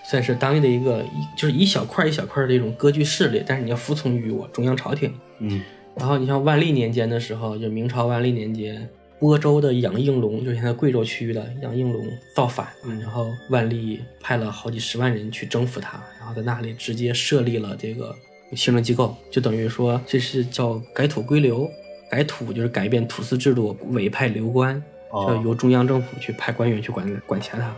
[0.03, 5.13] 算是当地的一个一就是一小块一小块的一种割据势力，但是你要服从于我中央朝廷。
[5.39, 5.61] 嗯
[5.95, 8.89] 然后你像万历年间的时候，就明朝万历年间，
[9.19, 12.03] 播州的杨应龙，就是现在贵州区域的杨应龙
[12.35, 12.67] 造反，
[12.99, 18.15] 然后万历派了好几十万人去征服他，然后在那里直接设立了这个
[18.55, 21.69] 行政机构，就等于说这是叫改土归流，
[22.09, 27.75] 改土就是改变土司制度，委派流官，哦就由中央政府去派官员去管管辖它。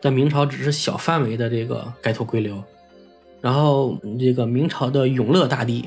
[0.00, 2.62] 在明朝只是小范围的这个改土归流，
[3.40, 5.84] 然后这个明朝的永乐大帝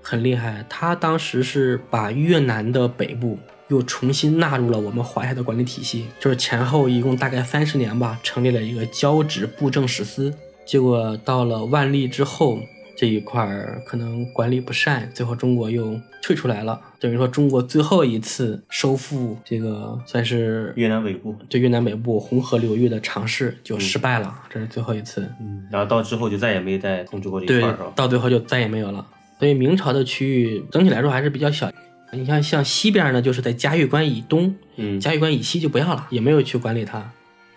[0.00, 10.34] 很厉害，他当时是把越南的北部又重新纳入了我们华夏的管理体系，就是前后一共大概三十年吧，成立了一个交趾布政使司。
[10.64, 12.60] 结果到了万历之后，
[13.02, 25.28] 这一块儿可能管理不善，最后中国又退出来了，等于说中国最后一次收复这个算是越南北部，对越南北部红河流域的尝试就失败了，这是最后一次。
[25.40, 29.04] 嗯，然后到之后就再也没再控制过这一对块儿到最后就再也没有了。
[29.40, 31.68] 所以明朝的区域整体来说还是比较小。
[32.12, 36.98] 你像像西边呢，就是在嘉峪关以东，嗯，嘉峪关以西就不要了，也没有去管理它。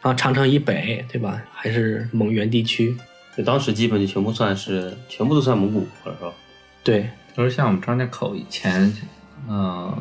[0.02, 1.40] 然后长城以北，对吧？
[1.54, 2.98] 还是蒙元地区。
[3.36, 6.32] 就当时基本就全部算是全部都算蒙古国了是吧？
[6.84, 8.94] 对，就是像我们张家口以前，
[9.50, 9.94] 嗯、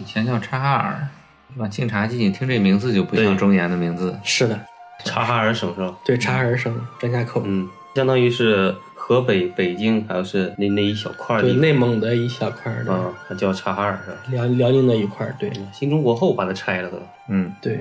[0.00, 1.08] 以前叫察哈尔，
[1.52, 1.68] 是吧？
[1.68, 4.16] 晋察冀，你听这名字就不像中原的名字。
[4.24, 4.58] 是的，
[5.04, 5.94] 察哈尔省是吧？
[6.04, 14.18] 对，察哈尔省张家口，嗯，相当于是河北、北京还有是那那一小块儿的对，内蒙的一小块儿的，啊，它叫察哈尔是吧？
[14.30, 17.02] 辽辽宁的一块儿，对新中国后把它拆了的。
[17.28, 17.80] 嗯，对。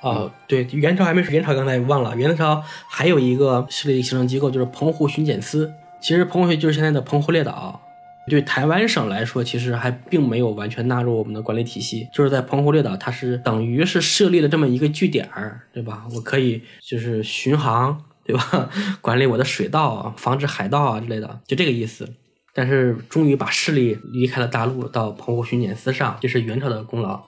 [0.00, 5.72] 哦，对，元朝还没说，元朝刚才忘了，元朝还有一个势力行政机构就是澎湖巡检司。
[6.00, 7.80] 其实澎湖就是现在的澎湖列岛，
[8.28, 12.06] 对台湾省来说，其实还并没有完全纳入我们的管理体系。
[12.14, 16.06] 就是在澎湖列岛，它是等于是设立了这么一个据点儿，对吧？
[16.14, 18.70] 我可以就是巡航，对吧？
[19.02, 22.08] 管理我的水道啊，防止海盗啊之类的，就这个意思。
[22.54, 27.20] 但是终于把势力离开了大陆，到澎湖巡检司上，这是元朝的功劳。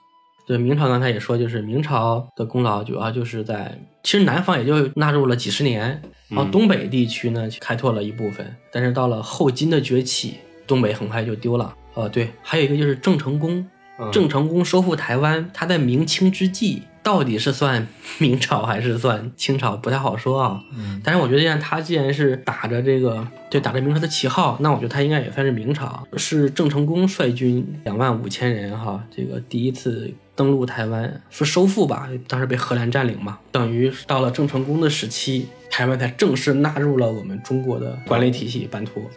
[0.51, 11.73] 对明朝刚才也说，就是明朝的功劳主要就是在，其实南方也就纳入了几十年，然后东北地区呢开拓了一部分，但是到了后金的崛起，东北很快就丢了。
[11.93, 13.65] 哦，对，还有一个就是郑成功，
[13.97, 17.87] 嗯郑成功收复台湾，他在明清之际到底是算
[18.19, 20.61] 明朝还是算清朝，不太好说啊。
[20.77, 26.05] 嗯但是我觉得，像他既然是打着这个就打着明朝的旗号，那我觉得他应该也算是明朝。
[26.17, 39.07] 是郑成功率军两万五千人哈，这个第一次登陆台湾，说收复吧，当时被荷兰占领嘛，等于到了郑成功的时期，台湾才正式纳入了我们中国的管理体系版图。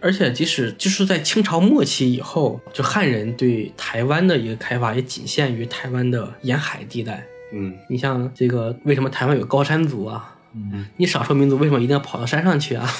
[0.00, 7.22] 而且，即使就是在清朝末期以后，就汉人对台湾的一个开发也仅限于台湾的沿海地带。
[7.52, 10.34] 嗯你像这个，为什么台湾有高山族啊？
[10.54, 12.90] 嗯你少数民族为什么一定要跑到山上去啊？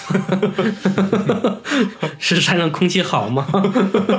[2.21, 3.47] 是山上空气好吗？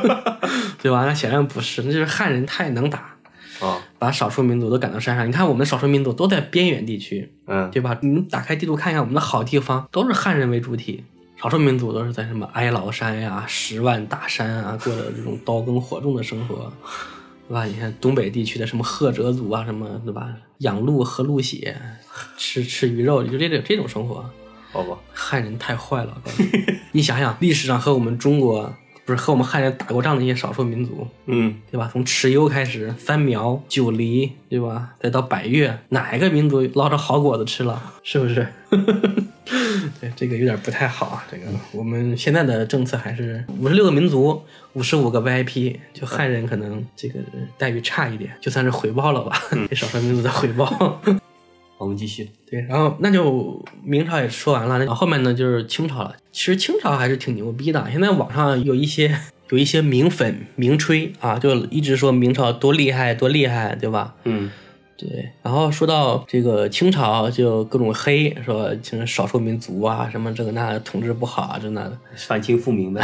[0.82, 1.06] 对吧？
[1.06, 3.15] 那显然不是，那就是汉人太能打，
[3.60, 5.28] 啊把少数民族都赶到山上。
[5.28, 7.98] 你看，我们少数民族都在边远地区，嗯对吧？
[8.02, 11.04] 你们打开地图看一下，我们的好地方都是汉人为主体，
[11.41, 16.72] 少数民族都是在什么哀牢山呀、十万大山啊，过着这种刀耕火种的生活，
[17.48, 17.65] 对吧？
[17.65, 20.34] 你看东北地区的什么赫哲族啊，什么对吧？
[20.60, 21.76] 养鹿喝鹿血，
[22.38, 24.30] 吃吃鱼肉，就这种这种生活。
[24.72, 26.22] 好吧汉人太坏了，
[26.91, 28.72] 你想想历史上和我们中国
[29.10, 31.89] 不是和我们汉人打过仗的一些少数民族，嗯对吧？
[31.91, 34.91] 从蚩尤开始，三苗、九黎，对吧？
[35.02, 37.82] 再到百越，哪一个民族捞着好果子吃了？
[38.04, 38.48] 是不是？
[40.00, 41.26] 对，这个有点不太好啊。
[41.32, 44.39] 这个我们现在的政策还是五十六个民族，
[44.74, 47.19] 五十五个 VIP，就汉人可能这个
[47.58, 51.02] 待遇差一点，就算是回报了吧， 给少数民族的回报。
[51.80, 56.15] 我们继续对，然后那就明朝也说完了，那后面呢就是清朝了。
[56.32, 59.18] 其实清朝还是挺牛逼的，现在网上有一些
[59.50, 64.13] 有一些明粉明吹啊，就一直说明朝多厉害多厉害，对吧？
[64.26, 64.52] 嗯
[64.98, 71.98] 对，然后说到这个清朝就各种黑，说其实少数民族啊什么这个那的统治不好啊这那的。
[72.28, 73.02] 反清复明的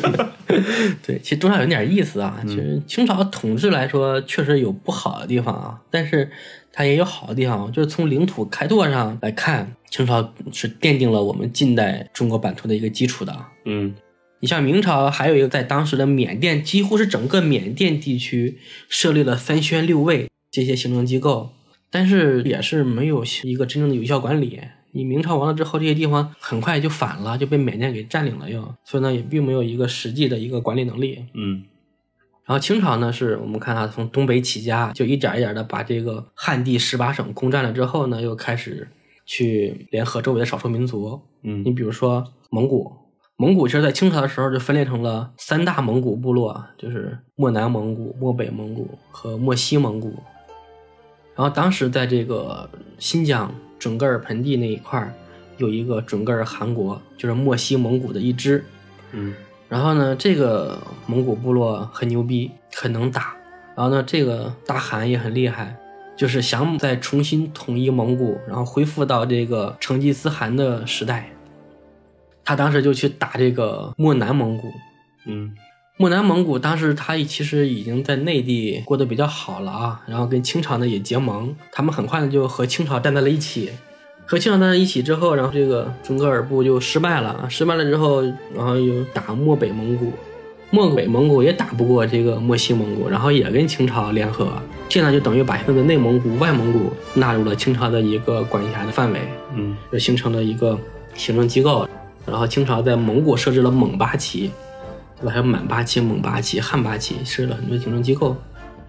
[1.02, 2.38] 对，其实多少有点意思啊。
[2.46, 6.30] 其实清朝统治来说，确实有不好的地方啊，但是
[6.72, 7.70] 它也有好的地方。
[7.72, 13.36] 就是从领土开拓上来看，清朝是奠定了我们近代中国版图的一个基础的。
[13.64, 13.94] 嗯
[14.42, 21.50] 你像明朝，还有一个在当时的缅甸，几乎是整个缅甸地区设立了三宣六卫这些行政机构，
[21.90, 24.58] 但是也是没有一个真正的有效管理。
[24.92, 31.26] 你明朝完了之后，这些地方很快就反了，就被缅甸给占领了又，所以呢，也并没有一个实际的一个管理能力。
[31.34, 31.62] 嗯
[32.50, 38.88] 然后清朝呢，是我们看它从东北起家，就一点一点的把这个汉地十八省攻占了之后呢，又开始
[39.24, 41.22] 去联合周围的少数民族。
[41.44, 42.90] 嗯你嗯比如说蒙古，
[43.36, 50.08] 蒙古其实在清朝的时候就分裂成了三大蒙古部落，就是漠南蒙古、漠北蒙古和漠西蒙古。
[51.36, 55.14] 然后当时在这个新疆准噶尔盆地那一块儿，
[55.58, 58.64] 有一个准噶尔汗国，就是漠西蒙古的一支。
[59.12, 59.32] 嗯
[59.70, 63.34] 然后呢，这个蒙古部落很牛逼，很能打。
[63.76, 65.76] 然后呢，这个大汗也很厉害，
[66.16, 71.30] 就是想再重新统一蒙古，然后恢复到这个成吉思汗的时代。
[72.44, 74.72] 他当时就去打这个漠南蒙古。
[75.26, 75.54] 嗯
[75.96, 83.70] 漠南蒙古当时他其实已经在内地过得比较好了啊，然后跟清朝呢也结盟，他们很快的就和清朝站在了一起。
[84.30, 88.22] 和清朝站在一起之后，然后这个准噶尔部就失败了，失败了之后，
[88.54, 90.12] 然后又打漠北蒙古，
[90.70, 94.46] 漠北蒙古也打不过这个漠西蒙古，然后也跟清朝联合，
[94.88, 99.18] 这样就等于把现在的内蒙古、外蒙古纳入了清朝的一个管辖的范围。
[99.56, 100.78] 嗯就形成了一个
[101.16, 101.88] 行政机构。
[102.24, 104.52] 然后清朝在蒙古设置了蒙八旗，
[105.18, 105.32] 对吧？
[105.32, 108.36] 还有满八旗、蒙八旗、汉八旗，设置了很多行政机构。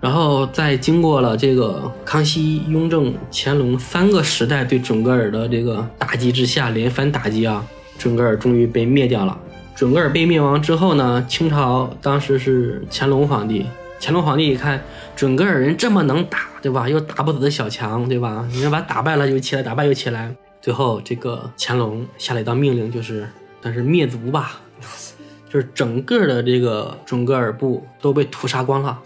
[0.02, 7.64] 然后在经过了这个康熙、雍正、乾隆三个时代对准噶尔的这个打击之下，连番打击啊，
[8.00, 9.38] 准噶尔终于被灭掉了。
[9.76, 13.68] 准噶尔被灭亡之后呢，清朝当时是乾隆皇帝，
[14.00, 14.84] 乾隆皇帝一看
[15.16, 16.90] 准噶尔人这么能打，对吧？
[16.90, 18.48] 又打不死的小强，对吧？
[18.52, 20.36] 你要把他打败了又起来，打败又起来。
[20.62, 23.28] 最后这个乾隆下了一道命令，就是
[23.62, 24.60] 但是灭族吧，
[25.48, 29.00] 就是整个的这个准噶尔部都被屠杀光了。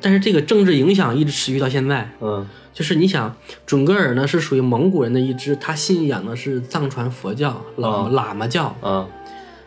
[0.00, 2.46] 但是这个政治影响一直持续到现在，嗯。
[2.72, 3.34] 就是你想，
[3.64, 9.08] 准噶尔呢是属于蒙古人的一支，他信仰的是藏传佛教、喇哦喇嘛教，啊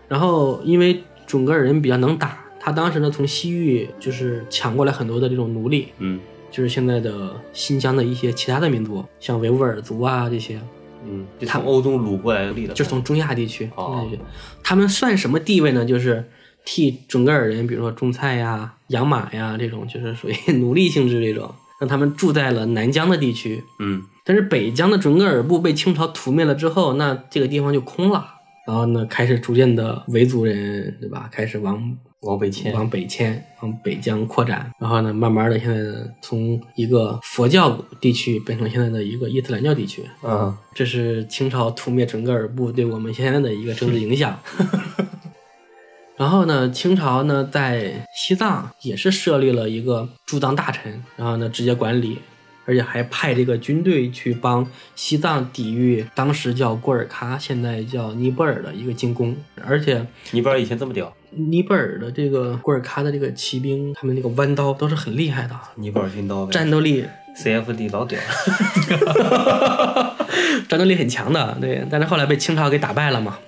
[0.07, 6.19] 然后因为准噶尔人比较能打，他当时呢从西域就是抢过来很多的这种奴隶，嗯。
[6.51, 10.59] 就是现在的新疆的一些其他的民族，像维吾尔族啊这些，
[11.05, 14.07] 嗯，就从欧洲掳过来的就是从中亚地区，哦。
[14.63, 15.85] 他们算什么地位呢？
[15.85, 16.27] 就是
[16.65, 23.63] 替准噶尔人，比如说种菜呀、养马呀这种，就是属于 奴隶性质这种，让他们住在了南疆的地区。
[23.79, 28.35] 嗯但是北疆的准噶尔部被清朝屠灭了之后，那这个地方就空了。
[28.67, 31.27] 然后呢，开始逐渐的维族人，对吧？
[31.31, 34.69] 开始往往北迁，往北迁，往北疆扩展。
[34.79, 35.75] 然后呢，慢慢的，现在，
[36.21, 40.03] 从一个佛教地区变成现在的一个伊斯兰教地区。
[40.21, 44.37] 嗯，这是清朝屠灭准噶尔部对我们现在的一个政治影响。
[46.19, 52.19] 然后呢，清朝呢在西藏也是设立了一个驻藏大臣，然后呢直接管理。
[52.65, 59.35] 而且还派这个军队去帮西藏抵御当时叫郭尔喀，现在叫尼泊尔的一个进攻。
[59.65, 67.03] 而且尼泊尔以前这么屌，尼泊尔的这个郭尔喀的这个骑兵，他们那个弯刀都是很厉害的，尼泊尔军刀呗，战斗力，
[67.35, 68.19] CFD 老屌
[70.69, 71.57] 战斗力很强的。
[71.59, 73.39] 对，但是后来被清朝给打败了嘛。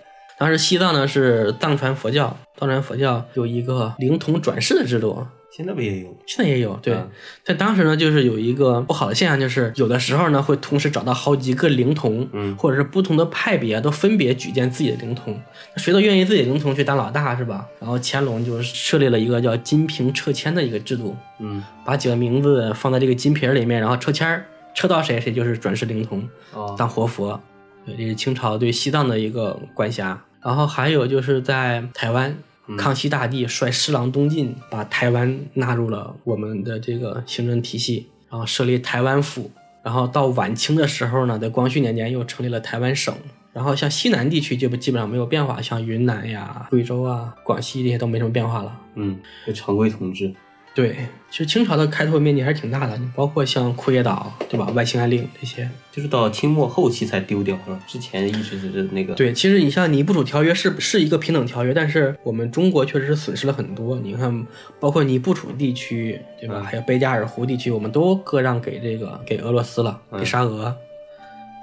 [0.41, 5.23] 当时西藏呢是藏传佛教，藏传佛教有一个灵童转世的制度。
[5.55, 6.17] 现在不也有？
[6.25, 6.75] 现在也有。
[6.81, 6.97] 对，
[7.43, 15.39] 在当时呢，就是有一个不好的现象，就是有的时候呢，会同时找到好几个灵童，嗯，或者是不同的派别都分别举荐自己的灵童，
[15.75, 17.67] 谁都愿意自己灵童去当老大，是吧？
[17.79, 27.39] 然后乾隆就设立了一个叫金瓶撤签的一个制度，嗯，把几个名字放在这个金瓶里面，然后抽签儿，抽到谁谁就是转世灵童，哦，当活佛。
[27.85, 30.19] 对，这是清朝对西藏的一个管辖。
[30.43, 32.35] 然后还有就是在台湾。
[32.77, 39.51] 康熙大帝率侍郎东进，把台湾纳入了我们的这个行政体系，然后设立台湾府。
[39.83, 43.13] 然后到晚清的时候呢，在光绪年间又成立了台湾省。
[43.51, 48.79] 然后像西南地区就基本上没有变化，像云南呀、贵州啊、广西这些都没什么变化了。
[48.95, 50.33] 嗯，就常规统治。
[50.73, 50.95] 对，
[51.29, 54.67] 其实清朝的开拓面积还是挺大的，包括像库页岛，对吧？
[54.67, 57.79] 外兴安岭这些，就是到清末后期才丢掉，是吧？
[57.85, 59.13] 之前一直是那个。
[59.13, 63.99] 对，其实你像尼布楚条约是是一个平等条约，但是我们中国确实是损失了很多。
[63.99, 64.47] 你看，
[64.79, 66.61] 包括尼布楚地区，对吧？
[66.63, 70.73] 还有贝加尔湖地区，我们都割让给这个给俄罗斯了，给沙俄。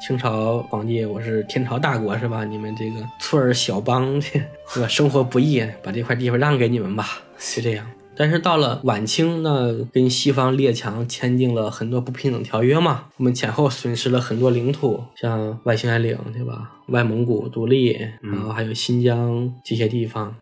[0.07, 2.45] 清朝皇帝，我是天朝大国，是吧？
[2.45, 4.21] 你们这个村儿小邦，
[4.75, 4.87] 对吧？
[4.87, 7.87] 生活不易，把这块地方让给你们吧，是这样。
[8.19, 16.73] 但是到了晚清，那跟西方列强签订了很多不平等条约嘛，我们前后损失了很多领土，像外兴安岭，对吧？
[16.89, 20.35] 外蒙古独立，然后还有新疆这些地方，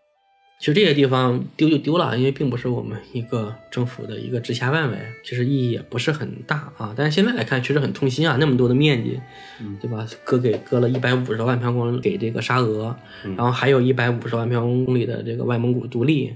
[0.58, 6.94] 其实这些地方丢就丢了，因为并不是我们一个政府的一个直辖范围，其实意义也不是很大啊。
[6.96, 9.20] 但是现在来看，确实很痛心啊，那么多的面积，
[9.82, 10.06] 对吧？
[10.24, 12.96] 割给割了一百五十万平方公里给这个沙俄，
[13.36, 16.32] 然后还有一百五十万平方公里的这个外蒙古独立。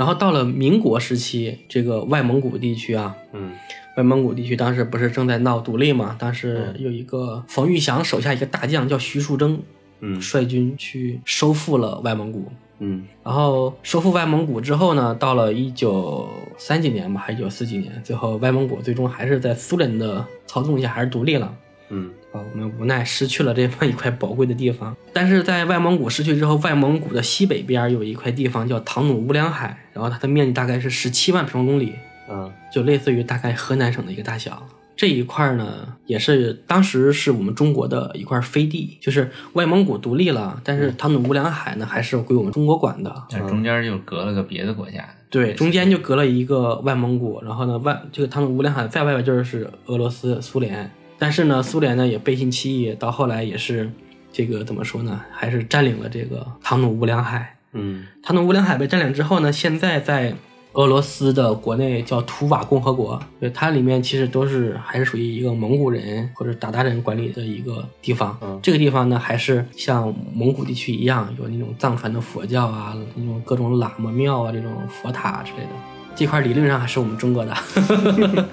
[0.00, 3.52] 然后到了民国时期，这个外蒙古地区啊，嗯，
[3.98, 6.16] 外蒙古地区当时不是正在闹独立嘛？
[6.18, 9.58] 当时有一个冯玉祥手下一个大将叫徐树铮，
[10.00, 16.26] 嗯，率军去收复了外蒙古，嗯，然后收复外蒙古之后呢，到了一九
[16.56, 21.54] 三几年吧，还是一九四几年，最后外蒙古最终还是在苏联的操纵下还是独立了。
[21.90, 24.96] 嗯，啊，我们无奈失去了这么一块宝贵的地方。
[25.12, 31.94] 但是在外蒙古失去之后，外蒙古的西北边有一块地方叫唐努乌梁海，然后它的面积大概是十七万平方公里，
[32.30, 34.66] 嗯，就类似于大概河南省的一个大小。
[34.96, 43.10] 这一块呢，也是当时是我们中国的一块飞地，就是外蒙古独立了，但是唐努乌梁海呢还是归我们中国管的。
[43.30, 45.02] 但中间就隔了个别的国家。
[45.30, 50.90] 对，中间就隔了一个外蒙古，然后呢外这个唐努乌梁海在外边就是俄罗斯、苏联。
[51.20, 53.88] 但是呢，苏联呢也背信弃义，到后来也是，
[54.32, 55.20] 这个怎么说呢？
[55.30, 57.56] 还是占领了这个唐努乌梁海。
[57.72, 60.34] 嗯，唐努乌梁海被占领之后呢，现在在
[60.72, 68.38] 俄罗斯的国内叫图瓦共和国，对，它里面其实都是还是属于一个蒙古人或者鞑靼人管理的一个地方。
[68.40, 75.70] 嗯，这个地方呢，还是像蒙古地区一样，有那种藏传的佛教啊，那种各种喇嘛庙啊，这种佛塔之类的。
[76.16, 77.54] 这块理论上还是我们中国的。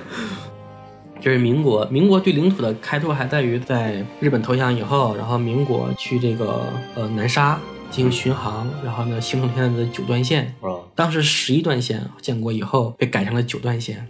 [1.19, 6.65] 就是民国，民国对领土的开拓还在于在日本投降以后，然后民国去这个
[6.95, 7.59] 呃南沙
[7.89, 10.53] 进行巡航，然后呢形成现在的九段线。
[10.95, 14.07] 当时十一段线建国以后被改成了九段线。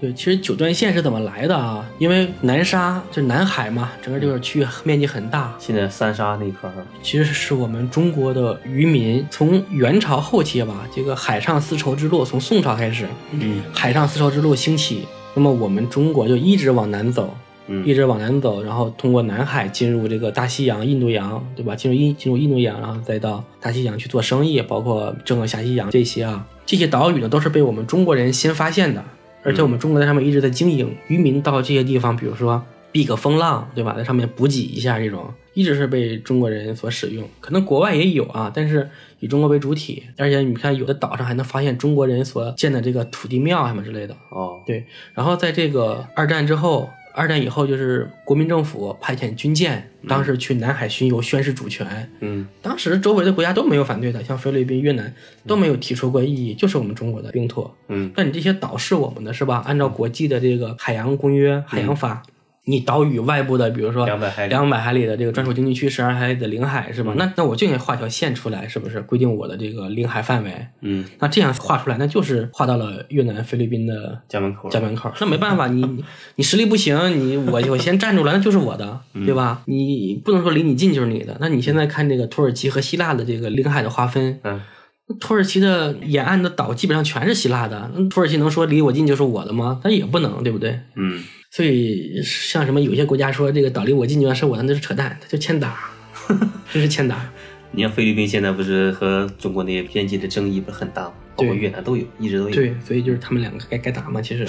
[0.00, 1.84] 对，其实九段线是怎么来的啊？
[1.98, 5.52] 因为南沙就是南海嘛，整个这个区域面积很大。
[5.58, 15.04] 现在三沙那块儿，其实是我们中国的渔民从元朝后期吧，这个海上丝绸之路从宋朝开始，嗯，海上丝绸之路兴起。
[15.38, 17.32] 那么我们中国就一直往南走，
[17.68, 21.76] 嗯，一直往南走，然后通过南海进入这个大西洋、印度洋，对吧？
[21.76, 29.04] 进入印进入印度洋，然后再到大西洋去做生意，包括整个下西洋这些啊，这些岛屿呢都是被我们中国人先发现的，
[29.44, 30.92] 而且我们中国在上面一直在经营。
[31.06, 32.60] 渔民到这些地方，比如说
[32.90, 33.94] 避个风浪，对吧？
[33.96, 37.28] 在上面补给一下，这种一直是被中国人所使用。
[37.38, 38.90] 可能国外也有啊，但是
[39.20, 40.04] 以中国为主体。
[40.16, 44.16] 而且你看，有的岛上还能发现中国人所建的这个土地庙什么之类的。
[44.30, 44.84] 哦，对。
[45.14, 52.08] 然后在这个二战之后，二战以后就是国民政府派遣军舰，当时去南海巡游宣示主权。
[52.20, 55.12] 嗯当时周围的国家都没有反对的，像菲律宾、越南
[55.46, 57.68] 都没有提出过异议，就是我们中国的领土。
[57.88, 59.64] 嗯那你这些岛是我们的，是吧？
[59.66, 62.22] 按照国际的这个海洋公约、海洋法，
[62.68, 67.14] 你岛屿外部的，比如说200海里两百海里的这个专属经济区、十二海里的领海，是吧？
[67.16, 70.66] 那那我就应该画条线出来，是不是规定我的这个领海范围？
[70.82, 75.10] 嗯，那这样画出来，那就是画到了越南、菲律宾的家门口家门口。
[75.18, 76.04] 那没办法，你你
[76.36, 79.62] 你实力不行，你我我先站住了，那就是我的，对吧？
[79.64, 81.38] 你不能说离你近就是你的。
[81.40, 84.60] 那你现在看这个土耳其和希腊的这个领海的划分，嗯
[85.18, 89.80] 土耳其的沿岸的岛基本上全是希腊的，那土耳其能说离我近就是我的吗？
[89.82, 90.78] 它也不能，对不对？
[90.96, 95.90] 嗯所以像什么有些国家说这个岛离我近就是我的，那是扯淡，他就欠打，
[96.72, 97.28] 这是欠打。
[97.70, 101.12] 你像菲律宾现在不是和中国那些边界的争议不是很大吗？
[101.36, 102.54] 包括越南都有，一直都有。
[102.54, 104.46] 对，所以就是他们两个该该打嘛，其实。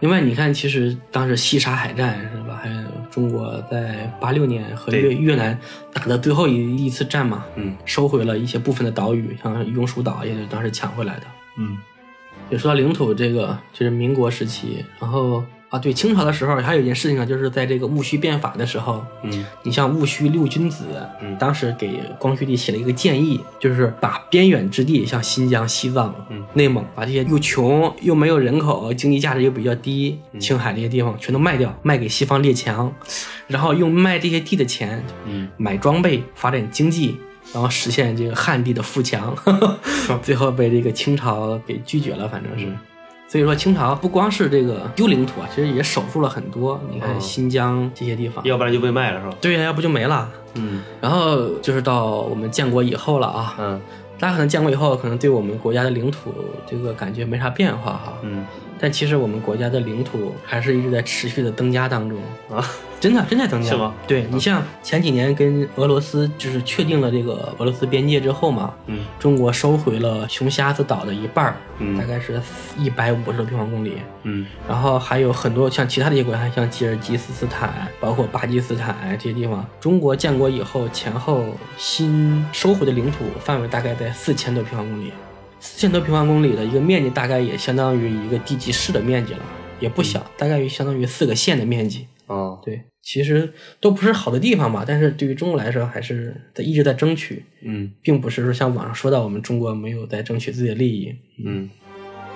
[0.00, 2.58] 另外，你看，其实当时西沙海战是吧？
[2.62, 5.58] 还有中国在八六年和越越南
[5.92, 11.22] 打的最后一一次战嘛，嗯收回了一些部分的岛屿，像永暑岛也是当时抢回来的。
[11.58, 11.76] 嗯
[12.48, 20.84] 也说到领土这个，就是民国时期，然后啊，对清朝的时候还有一件事情啊，就是在这个戊戌变法的时候，嗯你像戊戌六君子，
[21.22, 32.92] 嗯当时给光绪帝写了一个建议，就是把边远之地，像新疆、西藏、嗯内蒙，把这些又穷又没有人口、经济价值又比较低、嗯青海这些地方全都卖掉，卖给西方列强，
[33.46, 37.16] 然后用卖这些地的钱嗯买装备、发展经济，
[37.54, 39.36] 然后实现这个汉地的富强，
[40.20, 42.66] 最后被这个清朝给拒绝了，反正是。
[42.66, 42.76] 嗯
[43.30, 46.80] 所以说，清朝不光是这个丢领土啊，其实也守住了很多。
[46.90, 47.20] 你看哦。
[47.20, 49.36] 新疆这些地方，要不然就被卖了是吧？
[49.40, 50.28] 对呀，要不就没了。
[50.54, 50.82] 嗯。
[51.00, 53.80] 然后就是到我们建国以后了啊，嗯。
[54.18, 56.34] 大家可能建国以后，可能对我们国家的领土
[56.66, 58.44] 这个感觉没啥变化哈，嗯。
[58.80, 62.18] 但其实我们国家的领土还是一直在持续的增加当中，
[62.50, 62.66] 啊
[63.00, 63.70] 真的真在增加。
[63.70, 63.94] 是吗？
[64.06, 72.40] 对你像前几年跟俄罗斯就是确定了这个俄罗斯边界之后嘛，嗯中国收回了熊瞎子岛的一半儿，嗯大概是
[72.78, 73.94] 一百五十多平方公里。
[74.22, 81.44] 嗯然后还有很多像其他的一些国家，像吉尔吉斯斯坦，包括巴基斯坦这些地方，中国建国以后前后
[81.78, 85.10] 新收回的领土范围大概在四千多平方公里，
[85.58, 89.40] 四千多平方公里的一个面积，大概也相当于一个地级市的面积了，
[89.78, 92.06] 也不小，大概于相当于四个县的面积。
[92.26, 101.14] 哦对，其实都不是好的地方吧，但是对于中国来说，还是在一直在争取，嗯并不是说像网上说到我们中国没有在争取自己的利益。
[101.44, 101.68] 嗯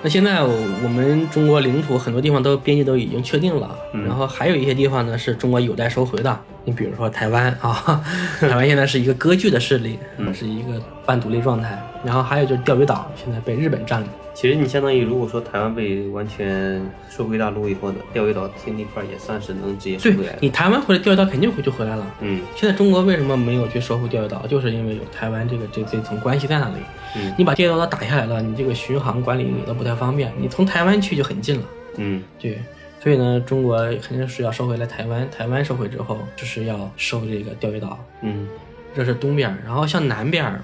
[0.02, 6.40] 那现在我们中国领土很多地方都边界都已经确定了，嗯然后还有一些地方呢是中国有待收回的。
[6.64, 8.02] 你比如说台湾啊，
[8.40, 11.78] 台湾现在是一个割据的势力，嗯是一个半独立状态。
[12.04, 14.08] 然后还有就是钓鱼岛，现在被日本占领。
[14.34, 20.36] 其实你相当于，如果说台湾被完全收归大陆以后呢，钓鱼岛这那块也算是能直接收对回来。
[20.40, 22.06] 你台湾回来，钓鱼岛肯定回就回来了。
[22.20, 24.46] 嗯现在中国为什么没有去收复钓鱼岛？
[24.46, 26.74] 就是因为有台湾这个这这层关系在那里。
[27.16, 30.32] 嗯你把钓鱼岛打下来了，你这个巡航管理也都不太方便。
[30.38, 31.64] 你从台湾去就很近了。
[31.96, 32.60] 嗯对，
[33.04, 38.48] 所以呢，中国肯定是要收回来台湾，台湾收回之后，就是要收这个钓鱼岛，嗯
[38.96, 39.54] 这是东边。
[39.62, 40.58] 然后像南边，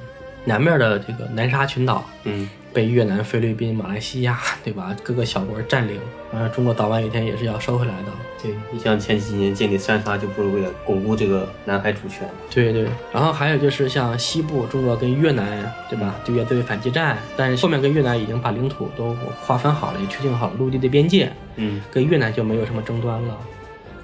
[0.46, 4.96] 南边的这个南沙群岛嗯被越南、菲律宾、马来西亚，对吧？
[5.02, 6.00] 各个小国占领，
[6.32, 8.12] 呃，中国早晚有一天也是要收回来的。
[8.42, 12.26] 对，你像前几年建立三沙，就不是为了巩固这个南海主权。
[12.48, 16.14] 对对，然后还有就是像西部，中国跟越南，对吧？
[16.24, 21.30] 对越对反击战，但是后面跟越南已经把领土都划分好了，也确定好了陆地的边界，
[21.60, 23.36] 嗯跟越南就没有什么争端了，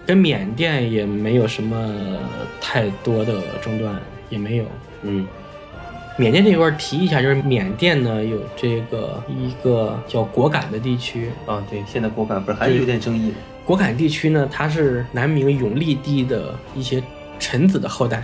[0.07, 1.93] 跟缅甸也没有什么
[2.61, 3.99] 太多的争端，
[4.29, 4.65] 也没有。
[5.03, 5.27] 嗯
[6.19, 13.35] 缅甸这块提一下，就是缅甸呢有这个一个叫果敢的地区，啊，对，现在果敢不是还是有点争议。
[13.67, 17.03] 果敢地区呢，它是南明永历帝的一些
[17.39, 18.23] 臣子的后代，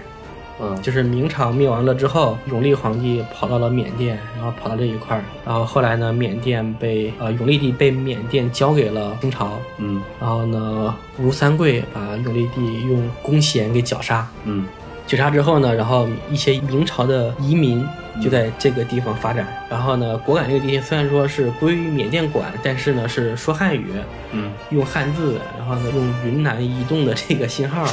[0.61, 0.81] 嗯。
[0.83, 10.03] 就是明朝灭亡了之后，永历皇帝跑到了缅甸，然后跑到这一块儿，然后后来呢，缅甸被呃永历帝被缅甸交给了清朝，嗯。
[10.21, 14.67] 然后呢，吴三桂把永历帝用弓弦给绞杀，嗯
[15.13, 17.87] 绞杀之后呢，然后一些明朝的移民
[18.23, 19.47] 就在这个地方发展。
[19.69, 23.85] 然后呢，果敢这个地区虽然说是归于缅甸管，但是呢是说汉语，
[24.33, 27.87] 嗯用汉字，然后呢用云南移动的这个 信号，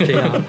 [0.00, 0.42] 这样，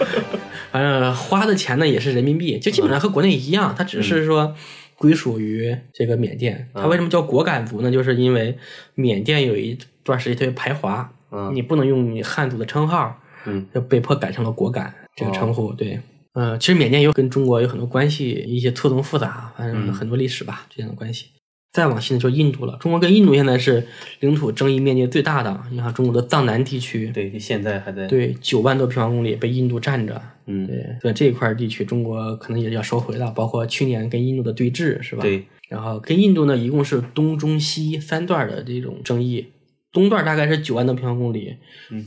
[0.72, 4.56] 反正花的钱呢也是人民币，就基本上和国内一样，它只是说
[4.96, 6.68] 归属于这个缅甸。
[6.74, 7.92] 它为什么叫果敢族呢？
[7.92, 8.58] 就是因为
[8.96, 15.74] 缅甸有一段时间特别排华，嗯你不能用你汉族的称号，嗯就被迫改成了果敢这个称呼。
[15.74, 16.00] 对，
[16.34, 21.28] 嗯、其实缅甸有跟中国有很多关系，一些错综复杂，反正很多历史吧之间的关系。
[21.72, 22.76] 再往西呢就是印度了。
[22.80, 23.86] 中国跟印度现在是
[24.22, 25.62] 领土争议面积最大的。
[25.70, 28.08] 你看中国的藏南地区，对，现在还在。
[28.08, 30.20] 对，九万多平方公里被印度占着。
[30.48, 33.30] 嗯，对，所以这一块地区中国可能也要收回了。
[33.32, 35.22] 包括去年跟印度的对峙，是吧？
[35.22, 35.46] 对。
[35.70, 39.46] 然后跟印度呢，一共是东中西三段的这种争议。
[39.92, 41.58] 东段大概是九万多平方公里，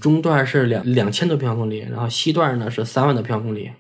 [0.01, 3.71] 中段是两两千多平方公里，然后西段呢是三万多平方公里。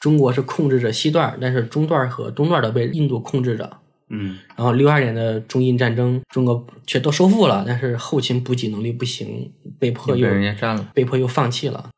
[0.00, 3.78] 中国是控制着西段，但是中段和东段都被印度控制着。
[4.08, 11.90] 嗯，然后六二年的中印战争，中国却都收复了，但是后勤补给能力不行，被迫又被人家占了，被迫又放弃了。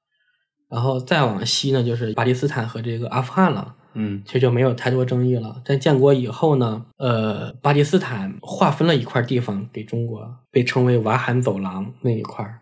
[0.69, 3.77] 然后再往西呢，就是巴基斯坦和这个阿富汗了。
[3.95, 5.61] 嗯，其实就没有太多争议了。
[5.65, 12.61] 在建国以后呢，呃，巴基斯坦划分了一块地方给中国，被称为瓦罕走廊那一块儿。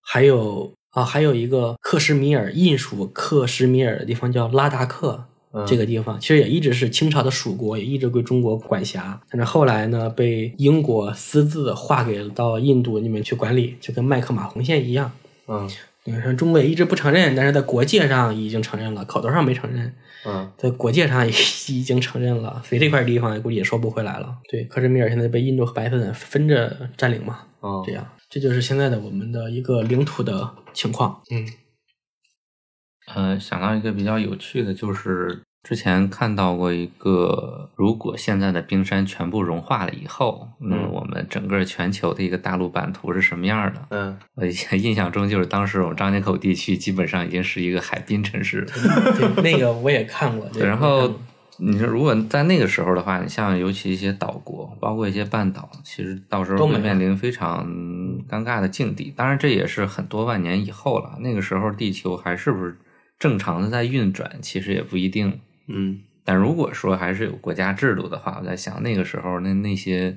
[0.00, 5.24] 还有啊，还有一个克什米尔，印属克什米尔的地方叫拉达克，
[5.66, 9.20] 这个地方其实也一直是清朝的属国，也一直归中国管辖。
[9.30, 15.10] 但是后来呢，被英国私自划给到印度那边去管理，就跟麦克马洪线一样。
[15.48, 15.68] 嗯，
[16.04, 19.94] 你看中国也一直不承认，但是在国界上已经承认了，口头上没承认。
[20.26, 21.32] 嗯，在国界上也
[21.68, 24.38] 已经承认了，所以这块地方估计也收不回来了。
[24.48, 27.46] 对，克什米尔现在被印度和巴基斯坦分着占领嘛。
[27.60, 31.22] 哦，这样，这就是现在的我们的一个领土的情况。
[31.30, 31.46] 嗯，
[33.14, 43.86] 呃，想到一个比较有趣的，就是之前看到过一个，如果现在的冰山全部融化了以后，那么我们整个全球的一个大陆版图是什么样的？
[43.88, 48.66] 嗯，我印象中就是当时我们张家口地区基本上已经是一个海滨城市了。
[49.16, 50.46] 对，那个我也看过。
[50.50, 51.10] 对，然后
[51.56, 57.66] 你说如果在那个时候的话，你像尤其一些岛国，包括一些半岛，其实到时候会面临非常
[58.28, 59.10] 尴尬的境地。
[59.16, 61.16] 当然，这也是很多万年以后了。
[61.20, 62.76] 那个时候地球还是不是
[63.18, 65.40] 正常的在运转，其实也不一定。
[65.68, 70.16] 嗯，但如果说还是有国家制度的话，我在想那个时候那那些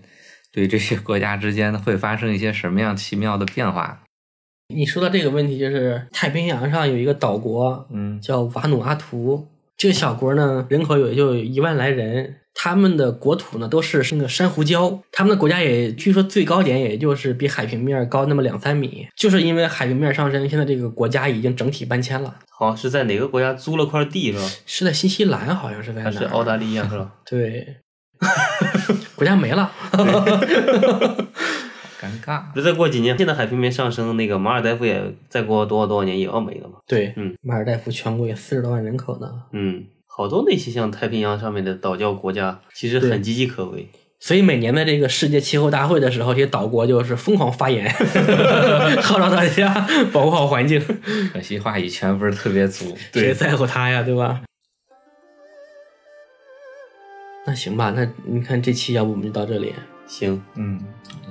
[0.51, 4.03] 对这些国家之间会发生一些什么样奇妙的变化？
[4.73, 9.47] 你说到这个问题，就是太平洋上有一个岛国，嗯，叫瓦努阿图。
[9.77, 22.35] 这个小国呢，人口也就一万来人，他们的国土呢都是那个珊瑚礁，他们的国家也据说最高点也就是比海平面高那么两三米，就是因为海平面上升，现在这个国家已经整体搬迁了。
[22.49, 24.49] 好像是在哪个国家租了块地是吧？
[24.65, 26.05] 是在新西兰，好像是在哪？
[26.05, 27.11] 还是澳大利亚是吧？
[27.29, 27.77] 对，
[29.15, 29.71] 国家没了。
[32.01, 32.53] 尴尬。
[32.55, 36.79] 就再过几年，现在海平面上升，那个马尔代夫也再过多少多少年也要没了嘛？
[36.87, 39.27] 对，嗯，马尔代夫全国有四十多万人口呢。
[39.51, 39.85] 嗯，
[40.17, 43.87] 好多那些像太平洋上面的岛礁国家，其实很岌岌可危。
[44.19, 47.87] 所以每年的这个世界气候大会的时候，这些岛国就是疯狂发言
[49.03, 50.83] 号召大家保护好环境。
[51.31, 54.41] 可惜话语权不是特别足， 谁在乎他呀，对吧？
[57.45, 59.71] 那行吧，那你看这期要不我们就到这里。
[60.07, 60.79] 行，嗯，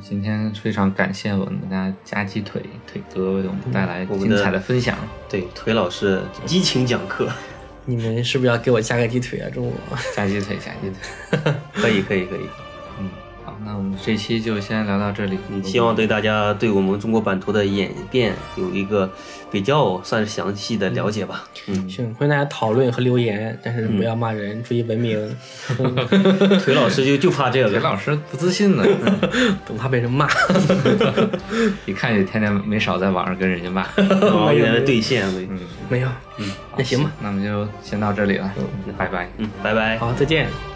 [0.00, 4.96] 今天非常感谢我们家夹鸡腿腿哥为我们带来精彩的分享。
[5.28, 7.28] 对，腿老师激情讲课，
[7.86, 9.48] 你们是不是要给我加个鸡腿啊？
[9.50, 9.72] 中午
[10.14, 12.65] 加鸡腿，加鸡腿， 可以，可以，可以。
[13.66, 15.36] 那我们这期就先聊到这里。
[15.50, 19.10] 嗯，希望对大家对我们中国版图的演变有一个
[19.50, 21.44] 比较算是详细的了解吧。
[21.66, 25.36] 嗯，行，欢迎大家讨论和留言，但是不要骂人，注意文明。
[26.64, 28.84] 腿老师就就怕这个，腿老师不自信呢，
[29.66, 30.28] 总怕被人骂。
[31.86, 35.58] 一看就天天没少在网上跟人家骂，没有兑现，嗯，
[35.88, 36.08] 没有。
[36.38, 38.52] 嗯，那行吧，那我们就先到这里了，
[38.96, 39.28] 拜拜。
[39.38, 39.98] 嗯，拜拜。
[39.98, 40.75] 好，再见。